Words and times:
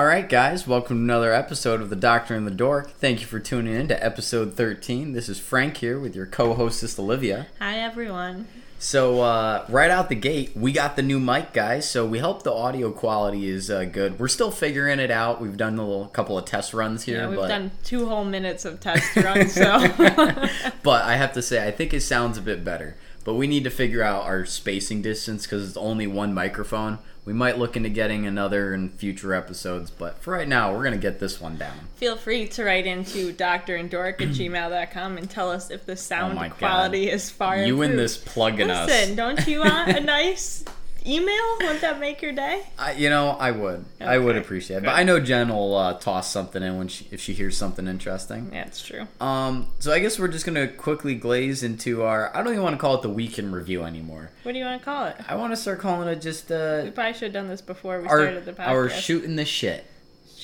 All 0.00 0.06
right, 0.06 0.26
guys, 0.26 0.66
welcome 0.66 0.96
to 0.96 1.02
another 1.02 1.34
episode 1.34 1.82
of 1.82 1.90
The 1.90 1.94
Doctor 1.94 2.34
and 2.34 2.46
the 2.46 2.50
Dork. 2.50 2.90
Thank 2.92 3.20
you 3.20 3.26
for 3.26 3.38
tuning 3.38 3.74
in 3.74 3.88
to 3.88 4.02
episode 4.02 4.54
13. 4.54 5.12
This 5.12 5.28
is 5.28 5.38
Frank 5.38 5.76
here 5.76 5.98
with 6.00 6.16
your 6.16 6.24
co 6.24 6.54
hostess, 6.54 6.98
Olivia. 6.98 7.48
Hi, 7.58 7.80
everyone. 7.80 8.46
So, 8.78 9.20
uh, 9.20 9.66
right 9.68 9.90
out 9.90 10.08
the 10.08 10.14
gate, 10.14 10.56
we 10.56 10.72
got 10.72 10.96
the 10.96 11.02
new 11.02 11.20
mic, 11.20 11.52
guys. 11.52 11.86
So, 11.86 12.06
we 12.06 12.18
hope 12.18 12.44
the 12.44 12.52
audio 12.52 12.90
quality 12.90 13.46
is 13.46 13.70
uh, 13.70 13.84
good. 13.84 14.18
We're 14.18 14.28
still 14.28 14.50
figuring 14.50 15.00
it 15.00 15.10
out. 15.10 15.38
We've 15.38 15.58
done 15.58 15.78
a 15.78 15.86
little 15.86 16.06
couple 16.06 16.38
of 16.38 16.46
test 16.46 16.72
runs 16.72 17.02
here, 17.02 17.18
Yeah, 17.18 17.28
we've 17.28 17.38
but 17.38 17.48
done 17.48 17.70
two 17.84 18.08
whole 18.08 18.24
minutes 18.24 18.64
of 18.64 18.80
test 18.80 19.14
runs, 19.16 19.52
so 19.52 19.86
but 20.82 21.04
I 21.04 21.16
have 21.16 21.34
to 21.34 21.42
say, 21.42 21.68
I 21.68 21.72
think 21.72 21.92
it 21.92 22.00
sounds 22.00 22.38
a 22.38 22.42
bit 22.42 22.64
better. 22.64 22.96
But 23.22 23.34
we 23.34 23.46
need 23.46 23.64
to 23.64 23.70
figure 23.70 24.02
out 24.02 24.22
our 24.22 24.46
spacing 24.46 25.02
distance 25.02 25.42
because 25.42 25.68
it's 25.68 25.76
only 25.76 26.06
one 26.06 26.32
microphone. 26.32 27.00
We 27.24 27.32
might 27.34 27.58
look 27.58 27.76
into 27.76 27.90
getting 27.90 28.26
another 28.26 28.72
in 28.74 28.88
future 28.90 29.34
episodes, 29.34 29.90
but 29.90 30.22
for 30.22 30.32
right 30.32 30.48
now, 30.48 30.74
we're 30.74 30.82
gonna 30.84 30.96
get 30.96 31.20
this 31.20 31.40
one 31.40 31.56
down. 31.58 31.74
feel 31.96 32.16
free 32.16 32.48
to 32.48 32.64
write 32.64 32.86
into 32.86 33.32
doctorandork 33.34 34.20
at 34.22 34.28
gmail.com 34.28 35.18
and 35.18 35.28
tell 35.30 35.50
us 35.50 35.70
if 35.70 35.84
the 35.86 35.92
oh 35.92 35.96
sound 35.96 36.32
Oh 36.32 36.36
my 36.36 36.48
God. 36.48 36.58
quality 36.58 37.10
is 37.10 37.30
far 37.30 37.58
You 37.58 37.82
and 37.82 37.92
improved. 37.92 37.98
this 38.02 38.16
plugging 38.16 38.68
Listen, 38.68 38.70
us. 38.82 38.88
Listen, 38.88 39.16
don't 39.16 39.46
you 39.46 39.60
want 39.60 39.90
a 39.96 40.00
nice 40.00 40.64
email? 41.06 41.56
Wouldn't 41.60 41.80
that 41.80 41.98
make 42.00 42.22
your 42.22 42.32
day? 42.32 42.62
I, 42.78 42.92
you 42.92 43.10
know, 43.10 43.30
I 43.30 43.50
would. 43.50 43.84
I 44.00 44.18
would 44.18 44.36
appreciate 44.36 44.78
it. 44.78 44.84
But 44.84 44.94
I 44.94 45.02
know 45.02 45.20
Jen 45.20 45.48
will 45.48 45.76
uh, 45.76 45.94
toss 45.98 46.30
something 46.30 46.62
in 46.62 46.78
when 46.78 46.88
she, 46.88 47.06
if 47.10 47.20
she 47.20 47.32
hears 47.32 47.56
something 47.56 47.86
interesting. 47.86 48.50
Yeah, 48.52 48.66
it's 48.66 48.82
true. 48.86 49.06
Um, 49.20 49.66
so 49.78 49.92
I 49.92 49.98
guess 49.98 50.18
we're 50.18 50.28
just 50.28 50.46
gonna 50.46 50.68
quickly 50.68 51.14
glaze 51.14 51.62
into 51.62 52.02
our. 52.02 52.34
I 52.36 52.42
don't 52.42 52.52
even 52.52 52.62
want 52.62 52.74
to 52.76 52.80
call 52.80 52.94
it 52.96 53.02
the 53.02 53.10
week 53.10 53.38
in 53.38 53.52
review 53.52 53.82
anymore. 53.84 54.30
What 54.42 54.52
do 54.52 54.58
you 54.58 54.64
want 54.64 54.80
to 54.80 54.84
call 54.84 55.06
it? 55.06 55.16
I 55.28 55.36
want 55.36 55.52
to 55.52 55.56
start 55.56 55.78
calling 55.80 56.08
it 56.08 56.20
just 56.20 56.50
Uh, 56.50 56.82
We 56.84 56.90
probably 56.90 57.12
should 57.14 57.22
have 57.22 57.32
done 57.32 57.48
this 57.48 57.60
before 57.60 58.00
we 58.00 58.08
our 58.08 58.18
started 58.20 58.44
the 58.44 58.52
podcast. 58.52 58.68
our 58.68 58.88
shooting 58.90 59.36
the 59.36 59.44
shit. 59.44 59.84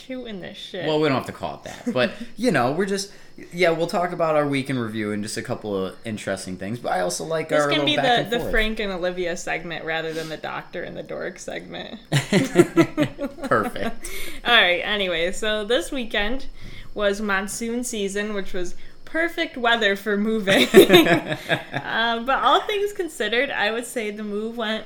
Shooting 0.06 0.40
this 0.40 0.56
shit. 0.56 0.86
Well, 0.86 1.00
we 1.00 1.08
don't 1.08 1.16
have 1.16 1.26
to 1.26 1.32
call 1.32 1.56
it 1.56 1.64
that, 1.64 1.92
but 1.92 2.12
you 2.36 2.52
know, 2.52 2.72
we're 2.72 2.86
just 2.86 3.12
yeah. 3.52 3.70
We'll 3.70 3.88
talk 3.88 4.12
about 4.12 4.36
our 4.36 4.46
week 4.46 4.70
in 4.70 4.78
review 4.78 5.12
and 5.12 5.22
just 5.22 5.36
a 5.36 5.42
couple 5.42 5.74
of 5.74 5.96
interesting 6.04 6.56
things. 6.56 6.78
But 6.78 6.92
I 6.92 7.00
also 7.00 7.24
like 7.24 7.48
this 7.48 7.62
our 7.62 7.68
can 7.68 7.84
little 7.84 7.86
be 7.86 7.96
the, 7.96 8.26
the 8.30 8.38
forth. 8.38 8.50
Frank 8.52 8.78
and 8.78 8.92
Olivia 8.92 9.36
segment 9.36 9.84
rather 9.84 10.12
than 10.12 10.28
the 10.28 10.36
Doctor 10.36 10.84
and 10.84 10.96
the 10.96 11.02
Dork 11.02 11.38
segment. 11.38 11.98
Perfect. 12.10 14.08
All 14.44 14.54
right. 14.54 14.80
Anyway, 14.84 15.32
so 15.32 15.64
this 15.64 15.90
weekend 15.90 16.46
was 16.94 17.20
monsoon 17.20 17.82
season, 17.82 18.32
which 18.32 18.52
was 18.52 18.76
perfect 19.04 19.56
weather 19.56 19.96
for 19.96 20.16
moving. 20.16 20.66
uh, 20.74 22.22
but 22.24 22.42
all 22.42 22.60
things 22.62 22.92
considered, 22.92 23.50
I 23.50 23.70
would 23.70 23.86
say 23.86 24.10
the 24.10 24.24
move 24.24 24.56
went 24.56 24.84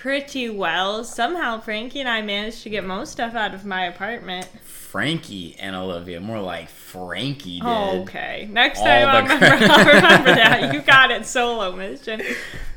pretty 0.00 0.48
well. 0.48 1.04
Somehow, 1.04 1.60
Frankie 1.60 2.00
and 2.00 2.08
I 2.08 2.22
managed 2.22 2.62
to 2.62 2.70
get 2.70 2.84
most 2.84 3.12
stuff 3.12 3.34
out 3.34 3.52
of 3.52 3.66
my 3.66 3.84
apartment. 3.84 4.46
Frankie 4.62 5.54
and 5.58 5.76
Olivia, 5.76 6.20
more 6.20 6.40
like 6.40 6.70
Frankie 6.70 7.60
did. 7.60 7.68
Oh, 7.68 8.00
okay. 8.02 8.48
Next 8.50 8.78
All 8.78 8.86
time 8.86 9.08
I'll 9.08 9.22
remember, 9.22 9.46
credit. 9.46 9.70
I'll 9.70 9.86
remember 9.94 10.34
that. 10.34 10.72
You 10.72 10.80
got 10.80 11.10
it 11.10 11.26
solo, 11.26 11.76
Miss 11.76 12.00
Jen. 12.00 12.22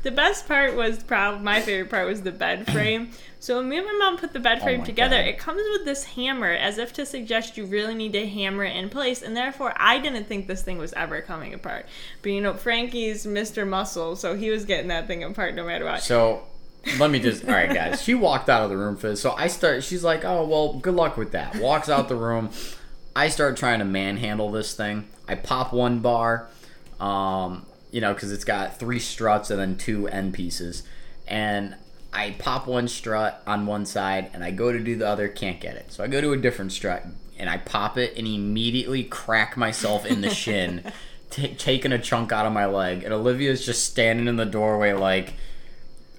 The 0.02 0.10
best 0.10 0.46
part 0.46 0.76
was 0.76 1.02
probably 1.02 1.42
my 1.42 1.62
favorite 1.62 1.90
part 1.90 2.06
was 2.06 2.20
the 2.20 2.30
bed 2.30 2.66
frame. 2.72 3.10
So 3.40 3.56
when 3.56 3.70
me 3.70 3.78
and 3.78 3.86
my 3.86 3.92
mom 3.94 4.18
put 4.18 4.34
the 4.34 4.40
bed 4.40 4.58
oh 4.60 4.64
frame 4.64 4.82
Oh 4.82 4.84
together, 4.84 5.16
God. 5.16 5.26
it 5.26 5.38
comes 5.38 5.62
with 5.72 5.86
this 5.86 6.04
hammer 6.04 6.52
as 6.52 6.76
if 6.76 6.92
to 6.94 7.06
suggest 7.06 7.56
you 7.56 7.64
really 7.64 7.94
need 7.94 8.12
to 8.12 8.26
hammer 8.28 8.64
it 8.64 8.76
in 8.76 8.90
place, 8.90 9.22
and 9.22 9.34
therefore 9.34 9.72
I 9.76 9.98
didn't 9.98 10.28
think 10.28 10.46
this 10.46 10.62
thing 10.62 10.76
was 10.76 10.92
ever 10.92 11.22
coming 11.22 11.54
apart. 11.54 11.86
But 12.20 12.32
you 12.32 12.42
know, 12.42 12.52
Frankie's 12.52 13.24
Mr. 13.26 13.66
Muscle, 13.66 14.14
so 14.14 14.36
he 14.36 14.50
was 14.50 14.66
getting 14.66 14.88
that 14.88 15.06
thing 15.06 15.24
apart 15.24 15.54
no 15.54 15.64
matter 15.64 15.86
what. 15.86 16.02
So 16.02 16.42
let 16.98 17.10
me 17.10 17.18
just 17.18 17.44
all 17.44 17.52
right, 17.52 17.72
guys. 17.72 18.02
She 18.02 18.14
walked 18.14 18.48
out 18.48 18.62
of 18.62 18.70
the 18.70 18.76
room 18.76 18.96
for 18.96 19.08
this. 19.08 19.20
So 19.20 19.32
I 19.32 19.48
start. 19.48 19.84
She's 19.84 20.04
like, 20.04 20.24
"Oh 20.24 20.44
well, 20.46 20.74
good 20.74 20.94
luck 20.94 21.16
with 21.16 21.32
that." 21.32 21.56
Walks 21.56 21.88
out 21.88 22.08
the 22.08 22.16
room. 22.16 22.50
I 23.16 23.28
start 23.28 23.56
trying 23.56 23.78
to 23.78 23.84
manhandle 23.84 24.50
this 24.50 24.74
thing. 24.74 25.08
I 25.28 25.36
pop 25.36 25.72
one 25.72 26.00
bar, 26.00 26.48
um, 27.00 27.64
you 27.90 28.00
know, 28.00 28.12
because 28.12 28.32
it's 28.32 28.44
got 28.44 28.78
three 28.78 28.98
struts 28.98 29.50
and 29.50 29.60
then 29.60 29.76
two 29.76 30.08
end 30.08 30.34
pieces, 30.34 30.82
and 31.26 31.76
I 32.12 32.32
pop 32.38 32.66
one 32.66 32.88
strut 32.88 33.42
on 33.46 33.66
one 33.66 33.86
side, 33.86 34.30
and 34.32 34.44
I 34.44 34.50
go 34.50 34.72
to 34.72 34.78
do 34.78 34.96
the 34.96 35.06
other, 35.06 35.28
can't 35.28 35.60
get 35.60 35.76
it. 35.76 35.92
So 35.92 36.04
I 36.04 36.08
go 36.08 36.20
to 36.20 36.32
a 36.32 36.36
different 36.36 36.72
strut, 36.72 37.04
and 37.38 37.48
I 37.48 37.58
pop 37.58 37.96
it, 37.98 38.16
and 38.16 38.26
immediately 38.26 39.04
crack 39.04 39.56
myself 39.56 40.04
in 40.04 40.20
the 40.20 40.30
shin, 40.30 40.92
t- 41.30 41.54
taking 41.54 41.92
a 41.92 41.98
chunk 41.98 42.32
out 42.32 42.46
of 42.46 42.52
my 42.52 42.66
leg, 42.66 43.04
and 43.04 43.12
Olivia's 43.12 43.64
just 43.64 43.84
standing 43.84 44.28
in 44.28 44.36
the 44.36 44.44
doorway 44.44 44.92
like 44.92 45.34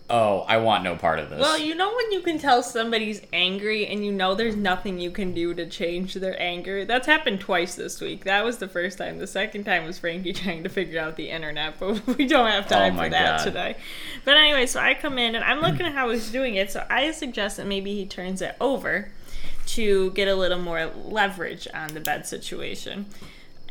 oh, 0.09 0.41
I 0.47 0.57
want 0.57 0.83
no 0.83 0.95
part 0.95 1.19
of 1.19 1.29
this. 1.29 1.39
Well, 1.39 1.57
you 1.57 1.73
know 1.75 1.93
when 1.95 2.11
you 2.11 2.21
can 2.21 2.37
tell 2.37 2.61
somebody's 2.61 3.21
angry 3.33 3.87
and 3.87 4.05
you 4.05 4.11
know 4.11 4.35
there's 4.35 4.55
nothing 4.55 4.99
you 4.99 5.09
can 5.11 5.33
do 5.33 5.53
to 5.55 5.65
change 5.67 6.13
their 6.13 6.39
anger? 6.41 6.85
That's 6.85 7.07
happened 7.07 7.39
twice 7.39 7.75
this 7.75 7.99
week. 7.99 8.23
That 8.23 8.45
was 8.45 8.57
the 8.59 8.67
first 8.67 8.97
time. 8.97 9.17
The 9.17 9.27
second 9.27 9.63
time 9.63 9.85
was 9.85 9.97
Frankie 9.97 10.33
trying 10.43 10.63
to 10.63 10.69
figure 10.69 10.99
out 11.01 11.15
the 11.15 11.29
internet, 11.29 11.79
but 11.79 12.05
we 12.17 12.27
don't 12.27 12.51
have 12.51 12.67
time 12.67 12.99
Oh 12.99 13.03
for 13.03 13.09
that 13.09 13.37
God. 13.39 13.43
today. 13.43 13.75
But 14.23 14.37
anyway, 14.37 14.65
so 14.67 14.79
I 14.79 14.93
come 14.93 15.17
in 15.17 15.35
and 15.35 15.43
I'm 15.43 15.59
looking 15.59 15.85
at 15.85 15.93
how 15.93 16.09
he's 16.11 16.31
doing 16.31 16.55
it, 16.55 16.69
so 16.71 16.85
I 16.89 17.11
suggest 17.11 17.57
that 17.57 17.65
maybe 17.67 17.95
he 17.95 18.05
turns 18.05 18.41
it 18.41 18.55
over 18.61 19.09
to 19.67 20.11
get 20.11 20.27
a 20.27 20.35
little 20.35 20.59
more 20.59 20.85
leverage 21.03 21.67
on 21.73 21.95
the 21.95 21.99
bed 21.99 22.27
situation. 22.27 23.07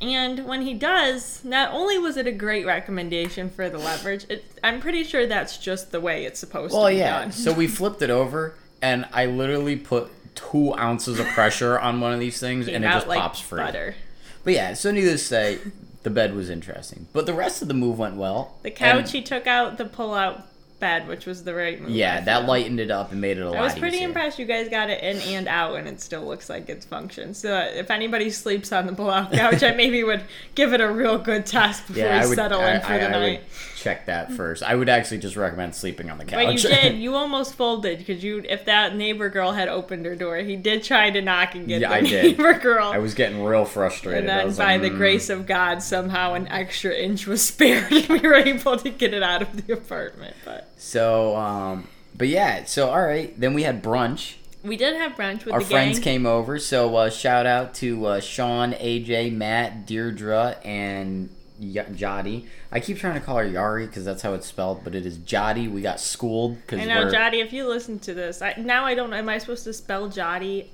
And 0.05 0.47
when 0.47 0.63
he 0.63 0.75
does, 0.75 1.43
not 1.45 1.73
only 1.73 1.97
was 1.97 2.19
it 2.19 2.27
a 2.27 2.33
great 2.33 2.67
recommendation 2.67 3.49
for 3.49 3.71
the 3.71 3.79
leverage, 3.79 4.27
it, 4.29 4.45
I'm 4.63 4.81
pretty 4.81 5.03
sure 5.03 5.27
that's 5.27 5.57
just 5.57 5.93
the 5.93 6.01
way 6.01 6.27
it's 6.27 6.39
supposed 6.39 6.75
well, 6.75 6.85
to 6.87 6.91
be 6.91 6.99
yeah. 6.99 7.21
done. 7.21 7.33
so 7.33 7.53
we 7.53 7.67
flipped 7.67 8.03
it 8.03 8.11
over, 8.11 8.55
and 8.83 9.07
I 9.13 9.27
literally 9.27 9.77
put 9.77 10.11
two 10.35 10.75
ounces 10.75 11.19
of 11.19 11.27
pressure 11.29 11.79
on 11.79 12.01
one 12.01 12.13
of 12.13 12.21
these 12.21 12.39
things, 12.39 12.69
and 12.69 12.85
it 12.85 12.89
just 12.89 13.07
like 13.07 13.19
pops 13.19 13.41
free. 13.41 13.61
butter. 13.61 13.95
But 14.43 14.53
yeah, 14.53 14.75
so 14.75 14.91
needless 14.91 15.23
to 15.23 15.27
say, 15.27 15.59
the 16.03 16.11
bed 16.11 16.35
was 16.35 16.51
interesting, 16.51 17.07
but 17.15 17.25
the 17.25 17.33
rest 17.33 17.63
of 17.63 17.69
the 17.69 17.75
move 17.75 17.99
went 17.99 18.17
well. 18.17 18.59
The 18.63 18.71
couch, 18.71 18.97
And, 18.97 19.09
he 19.09 19.23
took 19.23 19.47
out 19.47 19.79
the 19.79 19.87
pull-out 19.87 20.47
bed, 20.85 21.09
which 21.09 21.25
was 21.25 21.45
the 21.45 21.55
right 21.55 21.81
move. 21.81 21.91
yeah, 21.91 22.21
that 22.21 22.45
lightened 22.47 22.79
it 22.79 22.91
up 22.91 23.11
and 23.13 23.21
made 23.21 23.39
it 23.39 23.41
a 23.41 23.49
lot 23.49 23.57
I 23.59 23.63
was 23.63 23.73
pretty 23.79 23.97
easier. 23.97 24.09
impressed. 24.09 24.39
You 24.39 24.45
guys 24.45 24.69
got 24.69 24.91
it 24.91 25.03
in 25.03 25.17
and 25.35 25.49
out, 25.49 25.77
and 25.77 25.89
it 25.89 26.01
still 26.01 26.25
looks 26.25 26.51
like 26.51 26.69
it's 26.69 26.85
functioned. 26.85 27.37
So 27.37 27.55
uh, 27.55 27.71
if 27.75 27.91
anybody 27.91 28.29
sleeps 28.31 28.71
on 28.73 28.87
the 28.87 28.93
pull-out 28.93 29.33
couch, 29.41 29.63
I 29.63 29.73
maybe 29.73 30.05
would 30.05 30.23
give 30.55 30.73
it 30.75 30.81
a 30.83 30.91
real 30.91 31.17
good 31.19 31.47
test 31.47 31.87
before 31.87 32.03
Yeah, 32.03 32.21
I 32.23 32.27
would, 32.27 32.37
settle 32.37 32.61
I, 32.61 32.75
in 32.75 32.81
for 32.83 32.87
I- 32.93 32.99
the 32.99 33.07
I 33.07 33.11
night. 33.11 33.41
would 33.41 33.74
check 33.85 34.07
that 34.07 34.33
first. 34.33 34.63
I 34.63 34.75
would 34.75 34.89
actually 34.89 35.19
just 35.19 35.37
recommend 35.37 35.75
sleeping 35.75 36.11
on 36.11 36.19
the 36.19 36.25
couch. 36.25 36.45
But 36.45 36.53
you 36.63 36.69
did. 36.69 36.95
You 37.05 37.15
almost 37.15 37.55
folded 37.55 37.99
because 37.99 38.25
you, 38.25 38.43
if 38.49 38.65
that 38.65 38.97
neighbor 38.97 39.29
girl 39.29 39.53
had 39.53 39.69
opened 39.69 40.07
her 40.07 40.17
door, 40.17 40.39
he 40.39 40.57
did 40.57 40.83
try 40.83 41.11
to 41.11 41.21
knock 41.21 41.55
and 41.55 41.69
get 41.69 41.81
Yeah, 41.83 41.89
the 41.91 41.95
I 41.95 42.01
did. 42.01 42.25
neighbor 42.39 42.55
girl. 42.55 42.87
I 42.89 42.99
was 42.99 43.15
getting 43.15 43.43
real 43.45 43.65
frustrated. 43.67 44.21
and 44.21 44.29
then, 44.29 44.57
by 44.57 44.77
like, 44.77 44.83
the 44.83 44.91
"Mm." 44.91 44.97
grace 44.97 45.29
of 45.31 45.47
God, 45.47 45.83
somehow 45.83 46.35
an 46.35 46.49
extra 46.49 46.93
inch 46.95 47.27
was 47.27 47.43
spared, 47.43 47.93
and 47.93 48.09
we 48.09 48.21
were 48.21 48.35
able 48.35 48.77
to 48.79 48.89
get 48.91 49.13
it 49.13 49.23
out 49.23 49.43
of 49.43 49.67
the 49.67 49.75
apartment. 49.75 50.35
But 50.45 50.69
So, 50.79 51.37
um, 51.37 51.87
but 52.17 52.29
yeah, 52.29 52.65
so 52.65 52.89
all 52.89 53.03
right. 53.05 53.39
Then 53.39 53.53
we 53.55 53.65
had 53.65 53.83
brunch. 53.83 54.35
we 54.63 54.77
did 54.79 54.97
have 54.97 55.13
brunch 55.13 55.45
with 55.45 55.53
Our 55.53 55.61
friends 55.61 55.99
came 55.99 56.25
over. 56.27 56.59
So 56.59 56.97
uh, 56.97 57.11
shout 57.11 57.45
out 57.45 57.75
to 57.77 58.07
uh, 58.07 58.21
Sean, 58.21 58.73
AJ, 58.73 59.33
Matt, 59.35 59.85
Deirdre, 59.87 60.57
and 60.65 61.29
y- 61.61 61.85
Jody. 61.95 62.47
I 62.73 62.81
keep 62.81 62.99
trying 62.99 63.15
to 63.15 63.21
call 63.21 63.37
her 63.39 63.45
Yari 63.45 63.87
because 63.87 64.05
that's 64.05 64.23
how 64.23 64.35
it's 64.35 64.47
spelled, 64.47 64.83
but 64.85 64.95
it 64.95 65.05
is 65.07 65.17
Jody. 65.19 65.69
We 65.69 65.81
got 65.83 66.01
schooled 66.01 66.57
because 66.63 66.81
I 66.81 66.85
know, 66.85 67.05
Jotty, 67.11 67.41
if 67.41 67.53
you 67.53 67.69
listen 67.69 67.99
to 68.01 68.15
this, 68.15 68.43
I, 68.43 68.55
now 68.59 68.85
I 68.85 68.95
don't 68.95 69.11
know. 69.11 69.17
Am 69.17 69.29
I 69.29 69.39
supposed 69.39 69.65
to 69.65 69.73
spell 69.73 70.09
Jotty? 70.09 70.67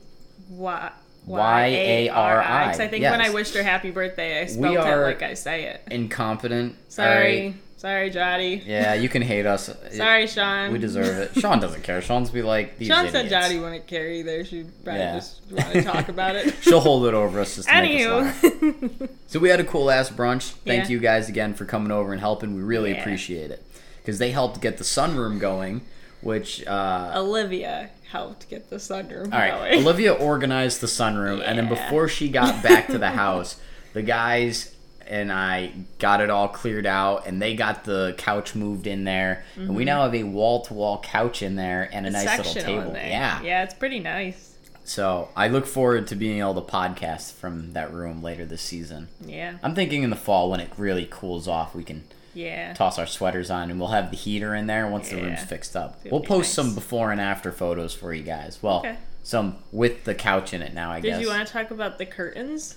Y- 0.51 0.91
Y-A-R-I, 1.27 2.67
'Cause 2.71 2.81
I 2.81 2.89
think 2.89 3.03
when 3.13 3.21
I 3.21 3.31
wished 3.31 3.55
her 3.55 3.63
happy 3.63 3.91
birthday, 3.91 4.41
I 4.41 4.47
spelled 4.47 4.77
it 4.77 5.03
like 5.03 5.23
I 5.23 5.35
say 5.35 5.65
it. 5.65 5.83
incompetent. 5.91 6.77
Sorry. 6.89 7.55
Sorry, 7.81 8.11
Jotty. 8.11 8.63
Yeah, 8.67 8.93
you 8.93 9.09
can 9.09 9.23
hate 9.23 9.47
us. 9.47 9.75
Sorry, 9.93 10.27
Sean. 10.27 10.71
We 10.71 10.79
deserve 10.79 11.17
it. 11.17 11.41
Sean 11.41 11.61
doesn't 11.61 11.83
care. 11.83 12.03
Sean's 12.03 12.29
be 12.29 12.43
like 12.43 12.77
these 12.77 12.89
Sean 12.89 13.09
said 13.09 13.25
idiots. 13.25 13.47
Jotty 13.47 13.59
wouldn't 13.59 13.87
care 13.87 14.11
either. 14.11 14.45
She 14.45 14.65
probably 14.85 15.01
Yeah. 15.01 15.15
just 15.15 15.41
want 15.51 15.73
to 15.73 15.83
talk 15.83 16.09
about 16.11 16.37
it. 16.37 16.55
She'll 16.61 16.81
hold 16.81 17.07
it 17.07 17.15
over 17.15 17.41
us 17.41 17.57
just 17.57 17.69
to 17.69 17.75
make 17.81 18.07
us 18.07 18.11
laugh. 18.23 18.43
Anywho. 18.43 19.09
So 19.29 19.39
we 19.39 19.49
had 19.49 19.61
a 19.61 19.65
cool 19.65 19.91
ass 19.91 20.11
brunch. 20.11 20.51
Thank 20.67 20.85
Yeah. 20.85 20.89
you 20.91 20.99
guys 20.99 21.31
again 21.31 21.55
for 21.55 21.65
coming 21.65 21.91
over 21.91 22.13
and 22.13 22.21
helping. 22.21 22.55
We 22.55 22.61
really 22.61 22.91
Yeah. 22.91 23.01
appreciate 23.01 23.51
it 23.51 23.65
because 24.03 24.19
they 24.19 24.31
helped 24.31 24.61
get 24.61 24.77
the 24.77 24.85
sunroom 24.85 25.41
going, 25.41 25.81
which. 26.21 26.67
Uh, 26.67 27.13
Olivia 27.17 27.89
helped 28.13 28.51
get 28.51 28.69
the 28.69 28.77
sunroom 28.77 29.33
all 29.33 29.39
right, 29.39 29.53
going. 29.71 29.83
Olivia 29.83 30.13
organized 30.13 30.83
the 30.83 30.87
sunroom, 30.87 31.43
and 31.43 31.57
then 31.59 31.65
Yeah. 31.69 31.83
before 31.83 32.09
she 32.09 32.29
got 32.29 32.63
back 32.63 32.89
to 32.89 32.99
the 32.99 33.13
house, 33.13 33.57
the 33.95 34.03
guys 34.03 34.75
and 35.11 35.31
I 35.33 35.73
got 35.99 36.21
it 36.23 36.31
all 36.31 36.49
cleared 36.49 36.87
out, 36.87 37.27
and 37.27 37.43
they 37.43 37.55
got 37.55 37.85
the 37.85 38.15
couch 38.17 38.55
moved 38.55 38.87
in 38.87 39.05
there, 39.05 39.45
and 39.57 39.75
we 39.75 39.85
now 39.85 40.03
have 40.05 40.15
a 40.15 40.23
wall 40.23 40.63
to 40.63 40.73
wall 40.75 40.99
couch 41.03 41.43
in 41.43 41.57
there 41.57 41.91
and 41.93 42.07
a 42.07 42.11
nice 42.11 42.39
little 42.39 42.53
Mm-hmm. 42.55 42.67
Table. 42.67 42.93
Yeah. 42.95 43.43
Yeah, 43.43 43.63
it's 43.65 43.75
pretty 43.75 43.99
nice. 43.99 44.55
So 44.85 45.29
I 45.37 45.49
look 45.49 45.67
forward 45.67 46.07
to 46.09 46.17
being 46.17 46.39
able 46.41 46.55
to 46.55 46.61
podcast 46.63 47.35
from 47.35 47.75
that 47.75 47.93
room 47.93 48.23
later 48.23 48.45
this 48.47 48.63
season. 48.63 49.09
Yeah. 49.25 49.59
I'm 49.63 49.75
thinking 49.75 50.03
in 50.03 50.11
the 50.11 50.17
fall 50.17 50.51
when 50.51 50.59
it 50.61 50.71
really 50.77 51.07
cools 51.09 51.47
off, 51.47 51.75
we 51.77 51.85
can 51.85 52.05
Yeah. 52.35 52.73
toss 52.75 52.99
our 52.99 53.07
sweaters 53.07 53.51
on 53.51 53.71
and 53.71 53.79
we'll 53.79 53.91
have 53.91 54.11
the 54.11 54.17
heater 54.17 54.53
in 54.55 54.67
there 54.67 54.89
once 54.89 55.11
the 55.11 55.17
room's 55.17 55.45
fixed 55.45 55.77
up. 55.77 56.01
It'll 56.05 56.19
we'll 56.19 56.27
post 56.27 56.49
nice. 56.49 56.55
some 56.55 56.75
before 56.75 57.13
and 57.13 57.21
after 57.21 57.53
photos 57.53 57.95
for 57.95 58.13
you 58.13 58.25
guys. 58.25 58.59
Well, 58.63 58.79
Okay. 58.81 58.97
some 59.23 59.59
with 59.71 60.03
the 60.05 60.15
couch 60.15 60.53
in 60.55 60.61
it 60.63 60.75
now. 60.75 60.91
I 60.91 61.01
Did 61.01 61.11
guess. 61.11 61.21
you 61.21 61.29
want 61.29 61.47
to 61.47 61.53
talk 61.53 61.71
about 61.71 61.99
the 61.99 62.07
curtains? 62.07 62.77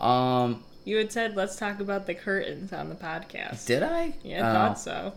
um, 0.00 0.62
You 0.88 0.96
had 0.96 1.12
said 1.12 1.36
let's 1.36 1.56
talk 1.56 1.80
about 1.80 2.06
the 2.06 2.14
curtains 2.14 2.72
on 2.72 2.88
the 2.88 2.94
podcast. 2.94 3.66
did 3.66 3.82
I? 3.82 4.14
yeah, 4.24 4.46
I 4.46 4.50
Oh. 4.50 4.52
thought 4.54 4.78
so. 4.80 5.12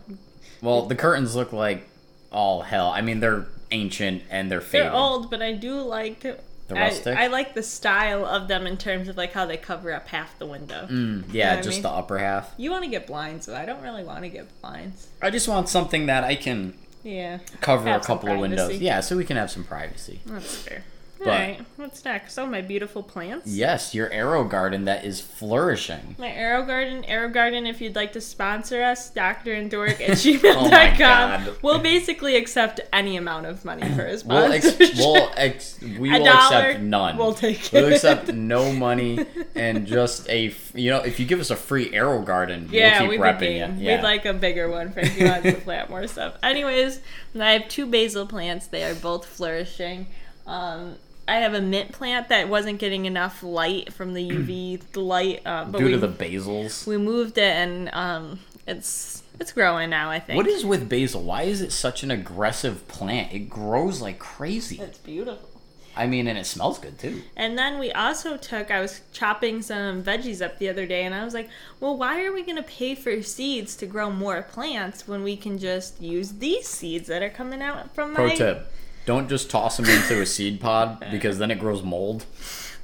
Well, 0.60 0.82
the 0.86 0.94
curtains 0.94 1.34
look 1.34 1.52
like 1.52 1.88
all 2.30 2.62
hell. 2.62 2.88
I 2.88 3.00
mean, 3.00 3.20
they're 3.20 3.46
ancient 3.70 4.22
and 4.30 4.50
they're 4.50 4.60
faded. 4.60 4.88
They're 4.88 4.92
old, 4.94 5.30
but 5.30 5.40
I 5.42 5.52
do 5.52 5.80
like 5.80 6.20
The 6.20 6.74
rustic? 6.74 7.16
I 7.16 7.26
like 7.28 7.54
the 7.54 7.62
style 7.62 8.24
of 8.24 8.48
them 8.48 8.66
in 8.66 8.76
terms 8.76 9.08
of 9.08 9.16
like 9.16 9.32
how 9.32 9.46
they 9.46 9.56
cover 9.56 9.92
up 9.92 10.08
half 10.08 10.38
the 10.38 10.46
window. 10.46 10.86
Mm, 10.90 11.26
You 11.32 11.40
yeah, 11.40 11.46
know 11.46 11.50
what 11.52 11.58
I 11.58 11.62
just 11.62 11.76
mean? 11.76 11.82
the 11.82 11.88
upper 11.90 12.18
half. 12.18 12.52
You 12.56 12.70
want 12.70 12.84
to 12.84 12.90
get 12.90 13.06
blinds, 13.06 13.46
though. 13.46 13.56
I 13.56 13.64
don't 13.64 13.82
really 13.82 14.04
want 14.04 14.22
to 14.22 14.28
get 14.28 14.46
blinds. 14.60 15.08
I 15.22 15.30
just 15.30 15.48
want 15.48 15.68
something 15.70 16.06
that 16.06 16.22
I 16.24 16.34
can 16.36 16.74
Yeah, 17.02 17.38
cover 17.60 17.88
Have 17.88 18.02
a 18.02 18.04
couple 18.04 18.30
of 18.30 18.38
windows. 18.38 18.78
Yeah, 18.78 19.00
so 19.00 19.16
we 19.16 19.24
can 19.24 19.36
have 19.36 19.50
some 19.50 19.64
privacy. 19.64 20.20
that's 20.26 20.54
fair. 20.56 20.84
But- 21.24 21.28
All 21.30 21.38
right, 21.38 21.60
what's 21.76 22.04
next? 22.04 22.36
Oh, 22.38 22.46
my 22.46 22.60
beautiful 22.62 23.02
plants. 23.02 23.46
Yes, 23.48 23.94
your 23.94 24.08
AeroGarden 24.10 24.84
that 24.86 25.04
is 25.04 25.20
flourishing. 25.20 26.16
My 26.18 26.30
AeroGarden, 26.30 27.04
Arrow 27.08 27.28
Garden, 27.28 27.64
if 27.66 27.80
you'd 27.80 27.94
like 27.94 28.12
to 28.14 28.20
sponsor 28.20 28.82
us, 28.82 29.08
Dr. 29.10 29.52
and 29.52 29.70
Dork 29.70 30.00
at 30.00 30.10
gmail.com. 30.18 31.42
Oh. 31.52 31.56
We'll 31.62 31.78
basically 31.78 32.36
accept 32.36 32.80
any 32.92 33.16
amount 33.16 33.46
of 33.46 33.64
money 33.64 33.82
for 33.94 34.06
a 34.06 34.18
We'll, 34.26 34.52
ex- 34.52 34.76
we'll 34.98 35.30
ex- 35.36 35.80
we 35.80 36.10
will 36.10 36.24
dollar, 36.24 36.56
accept 36.68 36.80
none. 36.80 37.16
we'll 37.16 37.34
take 37.34 37.70
We'll 37.72 37.86
it. 37.86 37.94
accept 37.94 38.28
no 38.32 38.72
money 38.72 39.24
and 39.54 39.86
just 39.86 40.28
a 40.28 40.48
f- 40.48 40.72
you 40.74 40.90
know 40.90 40.98
if 41.00 41.18
you 41.20 41.26
give 41.26 41.40
us 41.40 41.50
a 41.50 41.56
free 41.56 41.90
AeroGarden, 41.90 42.70
yeah, 42.70 43.00
we'll 43.00 43.10
we'd 43.10 43.16
keep 43.16 43.38
be 43.38 43.46
repping 43.46 43.76
you. 43.78 43.84
Yeah. 43.84 43.96
We'd 43.96 44.02
like 44.02 44.24
a 44.26 44.32
bigger 44.34 44.68
one 44.70 44.92
for 44.92 45.00
if 45.00 45.18
you 45.18 45.26
want 45.26 45.44
to 45.44 45.52
plant 45.54 45.90
more 45.90 46.06
stuff. 46.06 46.34
Anyways, 46.42 47.00
I 47.38 47.52
have 47.52 47.68
two 47.68 47.86
basil 47.86 48.26
plants. 48.26 48.66
They 48.66 48.84
are 48.84 48.94
both 48.94 49.24
flourishing. 49.26 50.06
Um, 50.46 50.96
I 51.32 51.36
have 51.36 51.54
a 51.54 51.62
mint 51.62 51.92
plant 51.92 52.28
that 52.28 52.50
wasn't 52.50 52.78
getting 52.78 53.06
enough 53.06 53.42
light 53.42 53.90
from 53.94 54.12
the 54.12 54.28
UV 54.28 54.96
light, 54.96 55.40
uh, 55.46 55.64
but 55.64 55.78
due 55.78 55.86
we, 55.86 55.92
to 55.92 55.98
the 55.98 56.08
basils. 56.08 56.86
we 56.86 56.98
moved 56.98 57.38
it 57.38 57.56
and 57.56 57.88
um, 57.94 58.38
it's 58.66 59.22
it's 59.40 59.50
growing 59.50 59.88
now. 59.88 60.10
I 60.10 60.20
think 60.20 60.36
What 60.36 60.46
is 60.46 60.62
with 60.62 60.90
basil? 60.90 61.22
Why 61.22 61.44
is 61.44 61.62
it 61.62 61.72
such 61.72 62.02
an 62.02 62.10
aggressive 62.10 62.86
plant? 62.86 63.32
It 63.32 63.48
grows 63.48 64.02
like 64.02 64.18
crazy. 64.18 64.78
it's 64.78 64.98
beautiful. 64.98 65.48
I 65.96 66.06
mean, 66.06 66.26
and 66.26 66.38
it 66.38 66.44
smells 66.44 66.78
good 66.78 66.98
too. 66.98 67.22
And 67.34 67.56
then 67.56 67.78
we 67.78 67.92
also 67.92 68.36
took, 68.36 68.70
I 68.70 68.80
was 68.80 69.00
chopping 69.12 69.62
some 69.62 70.02
veggies 70.02 70.44
up 70.44 70.58
the 70.58 70.68
other 70.68 70.86
day, 70.86 71.04
and 71.04 71.14
I 71.14 71.24
was 71.24 71.34
like, 71.34 71.50
well, 71.80 71.96
why 71.96 72.24
are 72.24 72.32
we 72.32 72.42
going 72.42 72.56
to 72.56 72.62
pay 72.62 72.94
for 72.94 73.22
seeds 73.22 73.76
to 73.76 73.86
grow 73.86 74.10
more 74.10 74.42
plants 74.42 75.06
when 75.06 75.22
we 75.22 75.36
can 75.36 75.58
just 75.58 76.00
use 76.00 76.32
these 76.32 76.66
seeds 76.66 77.08
that 77.08 77.22
are 77.22 77.30
coming 77.30 77.60
out 77.60 77.94
from 77.94 78.14
Pro 78.14 78.28
my. 78.28 78.34
tip: 78.34 78.72
Don't 79.06 79.28
just 79.28 79.50
toss 79.50 79.76
them 79.76 79.86
into 79.86 80.20
a 80.20 80.26
seed 80.26 80.60
pod 80.60 81.04
because 81.10 81.38
then 81.38 81.50
it 81.50 81.58
grows 81.58 81.82
mold. 81.82 82.24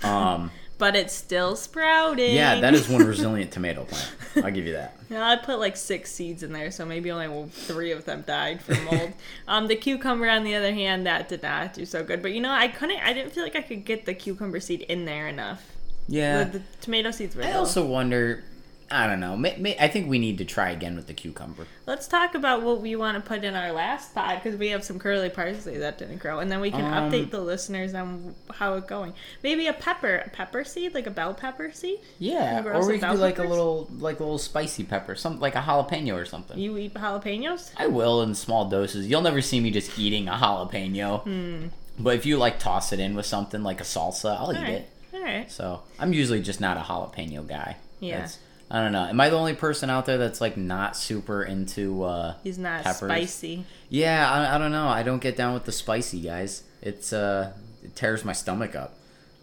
Um, 0.02 0.50
But 0.78 0.94
it's 0.94 1.12
still 1.12 1.56
sprouting. 1.56 2.36
yeah, 2.36 2.60
that 2.60 2.72
is 2.72 2.88
one 2.88 3.04
resilient 3.06 3.50
tomato 3.50 3.84
plant. 3.84 4.12
I'll 4.36 4.52
give 4.52 4.64
you 4.64 4.74
that. 4.74 4.96
Now, 5.10 5.28
I 5.28 5.34
put 5.34 5.58
like 5.58 5.76
six 5.76 6.08
seeds 6.12 6.44
in 6.44 6.52
there, 6.52 6.70
so 6.70 6.86
maybe 6.86 7.10
only 7.10 7.48
three 7.50 7.90
of 7.90 8.04
them 8.04 8.22
died 8.24 8.62
from 8.62 8.84
mold. 8.84 9.12
um, 9.48 9.66
the 9.66 9.74
cucumber, 9.74 10.28
on 10.28 10.44
the 10.44 10.54
other 10.54 10.72
hand, 10.72 11.04
that 11.04 11.28
did 11.28 11.42
not 11.42 11.74
do 11.74 11.84
so 11.84 12.04
good. 12.04 12.22
But 12.22 12.30
you 12.30 12.40
know, 12.40 12.52
I 12.52 12.68
couldn't. 12.68 13.00
I 13.00 13.12
didn't 13.12 13.32
feel 13.32 13.42
like 13.42 13.56
I 13.56 13.62
could 13.62 13.84
get 13.84 14.06
the 14.06 14.14
cucumber 14.14 14.60
seed 14.60 14.82
in 14.82 15.04
there 15.04 15.26
enough. 15.26 15.66
Yeah. 16.06 16.44
The, 16.44 16.60
the 16.60 16.64
tomato 16.80 17.10
seeds 17.10 17.34
were. 17.34 17.42
I 17.42 17.54
also 17.54 17.84
wonder. 17.84 18.44
I 18.90 19.06
don't 19.06 19.20
know. 19.20 19.34
I 19.78 19.88
think 19.88 20.08
we 20.08 20.18
need 20.18 20.38
to 20.38 20.44
try 20.46 20.70
again 20.70 20.96
with 20.96 21.06
the 21.06 21.12
cucumber. 21.14 21.66
Let's 21.86 22.08
talk 22.08 22.34
about 22.34 22.62
what 22.62 22.80
we 22.80 22.96
want 22.96 23.22
to 23.22 23.28
put 23.28 23.44
in 23.44 23.54
our 23.54 23.70
last 23.72 24.14
pod 24.14 24.42
because 24.42 24.58
we 24.58 24.68
have 24.68 24.82
some 24.82 24.98
curly 24.98 25.28
parsley 25.28 25.76
that 25.78 25.98
didn't 25.98 26.18
grow, 26.18 26.38
and 26.40 26.50
then 26.50 26.60
we 26.60 26.70
can 26.70 26.84
Um, 26.84 27.10
update 27.10 27.30
the 27.30 27.40
listeners 27.40 27.92
on 27.92 28.34
how 28.54 28.74
it's 28.74 28.86
going. 28.88 29.12
Maybe 29.42 29.66
a 29.66 29.72
pepper, 29.74 30.22
a 30.26 30.30
pepper 30.30 30.64
seed, 30.64 30.94
like 30.94 31.06
a 31.06 31.10
bell 31.10 31.34
pepper 31.34 31.70
seed. 31.70 31.98
Yeah, 32.18 32.62
or 32.64 32.86
we 32.86 32.98
could 32.98 33.10
do 33.10 33.16
like 33.16 33.38
a 33.38 33.42
little, 33.44 33.88
like 33.98 34.20
a 34.20 34.22
little 34.22 34.38
spicy 34.38 34.84
pepper, 34.84 35.14
something 35.14 35.40
like 35.40 35.54
a 35.54 35.60
jalapeno 35.60 36.14
or 36.14 36.24
something. 36.24 36.58
You 36.58 36.78
eat 36.78 36.94
jalapenos? 36.94 37.70
I 37.76 37.88
will 37.88 38.22
in 38.22 38.34
small 38.34 38.70
doses. 38.70 39.06
You'll 39.06 39.20
never 39.22 39.42
see 39.42 39.60
me 39.60 39.70
just 39.70 39.98
eating 39.98 40.28
a 40.28 40.32
jalapeno. 40.32 41.22
Hmm. 41.24 41.66
But 41.98 42.14
if 42.16 42.24
you 42.24 42.38
like 42.38 42.58
toss 42.58 42.92
it 42.92 43.00
in 43.00 43.14
with 43.16 43.26
something 43.26 43.62
like 43.62 43.80
a 43.80 43.84
salsa, 43.84 44.38
I'll 44.38 44.52
eat 44.52 44.56
All 44.56 44.62
right, 44.62 44.72
it. 44.72 44.88
all 45.12 45.22
right. 45.22 45.50
So 45.50 45.82
I'm 45.98 46.12
usually 46.12 46.40
just 46.40 46.60
not 46.60 46.76
a 46.76 46.80
jalapeno 46.80 47.46
guy. 47.46 47.76
Yeah. 48.00 48.12
That's- 48.18 48.38
I 48.70 48.80
don't 48.82 48.92
know. 48.92 49.04
Am 49.06 49.18
I 49.20 49.30
the 49.30 49.36
only 49.36 49.54
person 49.54 49.88
out 49.88 50.04
there 50.06 50.18
that's 50.18 50.40
like 50.40 50.56
not 50.56 50.96
super 50.96 51.42
into? 51.42 52.02
uh 52.04 52.34
He's 52.44 52.58
not 52.58 52.84
Peppers. 52.84 53.08
spicy. 53.10 53.64
Yeah, 53.88 54.30
I, 54.30 54.54
I 54.54 54.58
don't 54.58 54.72
know. 54.72 54.88
I 54.88 55.02
don't 55.02 55.22
get 55.22 55.36
down 55.36 55.54
with 55.54 55.64
the 55.64 55.72
spicy 55.72 56.20
guys. 56.20 56.64
It's 56.82 57.12
uh, 57.12 57.52
it 57.82 57.96
tears 57.96 58.24
my 58.24 58.32
stomach 58.34 58.76
up. 58.76 58.94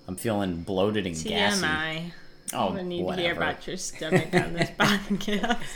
I'm 0.08 0.16
feeling 0.16 0.62
bloated 0.62 1.08
and 1.08 1.16
gassy. 1.16 1.64
TMI. 1.66 2.12
Oh, 2.54 2.68
I'm 2.68 2.76
gonna 2.76 2.84
need 2.84 3.08
to 3.08 3.16
hear 3.16 3.34
about 3.34 3.66
your 3.66 3.78
stomach 3.78 4.34
on 4.34 4.54
this 4.54 4.70
podcast. 4.80 5.58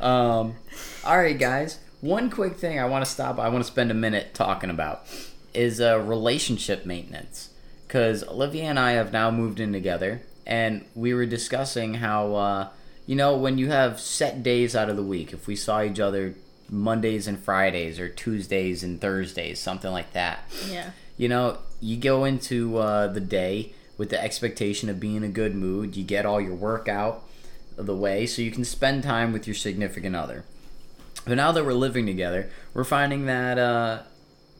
Um, 0.00 0.56
all 1.04 1.16
right, 1.16 1.38
guys. 1.38 1.78
One 2.00 2.28
quick 2.28 2.56
thing 2.56 2.78
I 2.80 2.84
want 2.86 3.04
to 3.04 3.10
stop. 3.10 3.38
I 3.38 3.48
want 3.48 3.64
to 3.64 3.70
spend 3.70 3.90
a 3.92 3.94
minute 3.94 4.34
talking 4.34 4.68
about 4.68 5.06
is 5.54 5.80
uh, 5.80 6.00
relationship 6.00 6.84
maintenance 6.84 7.50
because 7.86 8.24
Olivia 8.24 8.64
and 8.64 8.78
I 8.78 8.92
have 8.92 9.12
now 9.12 9.30
moved 9.30 9.60
in 9.60 9.72
together, 9.72 10.22
and 10.46 10.84
we 10.94 11.14
were 11.14 11.26
discussing 11.26 11.94
how 11.94 12.34
uh, 12.34 12.68
you 13.06 13.16
know 13.16 13.36
when 13.36 13.58
you 13.58 13.70
have 13.70 14.00
set 14.00 14.42
days 14.42 14.74
out 14.76 14.88
of 14.88 14.96
the 14.96 15.02
week, 15.02 15.32
if 15.32 15.46
we 15.46 15.56
saw 15.56 15.82
each 15.82 16.00
other 16.00 16.34
Mondays 16.70 17.26
and 17.26 17.38
Fridays 17.38 17.98
or 18.00 18.08
Tuesdays 18.08 18.82
and 18.82 19.00
Thursdays, 19.00 19.60
something 19.60 19.92
like 19.92 20.12
that. 20.12 20.44
yeah. 20.68 20.90
You 21.16 21.28
know, 21.28 21.58
you 21.80 21.96
go 21.96 22.24
into 22.24 22.78
uh, 22.78 23.06
the 23.06 23.20
day 23.20 23.72
with 23.96 24.10
the 24.10 24.20
expectation 24.20 24.88
of 24.88 24.98
being 24.98 25.16
in 25.16 25.24
a 25.24 25.28
good 25.28 25.54
mood. 25.54 25.96
You 25.96 26.02
get 26.02 26.26
all 26.26 26.40
your 26.40 26.56
work 26.56 26.88
out 26.88 27.22
of 27.76 27.86
the 27.86 27.94
way 27.94 28.26
so 28.26 28.42
you 28.42 28.50
can 28.50 28.64
spend 28.64 29.04
time 29.04 29.32
with 29.32 29.46
your 29.46 29.54
significant 29.54 30.16
other. 30.16 30.44
But 31.24 31.36
now 31.36 31.52
that 31.52 31.64
we're 31.64 31.72
living 31.72 32.06
together, 32.06 32.50
we're 32.74 32.84
finding 32.84 33.26
that 33.26 33.58
uh, 33.58 34.02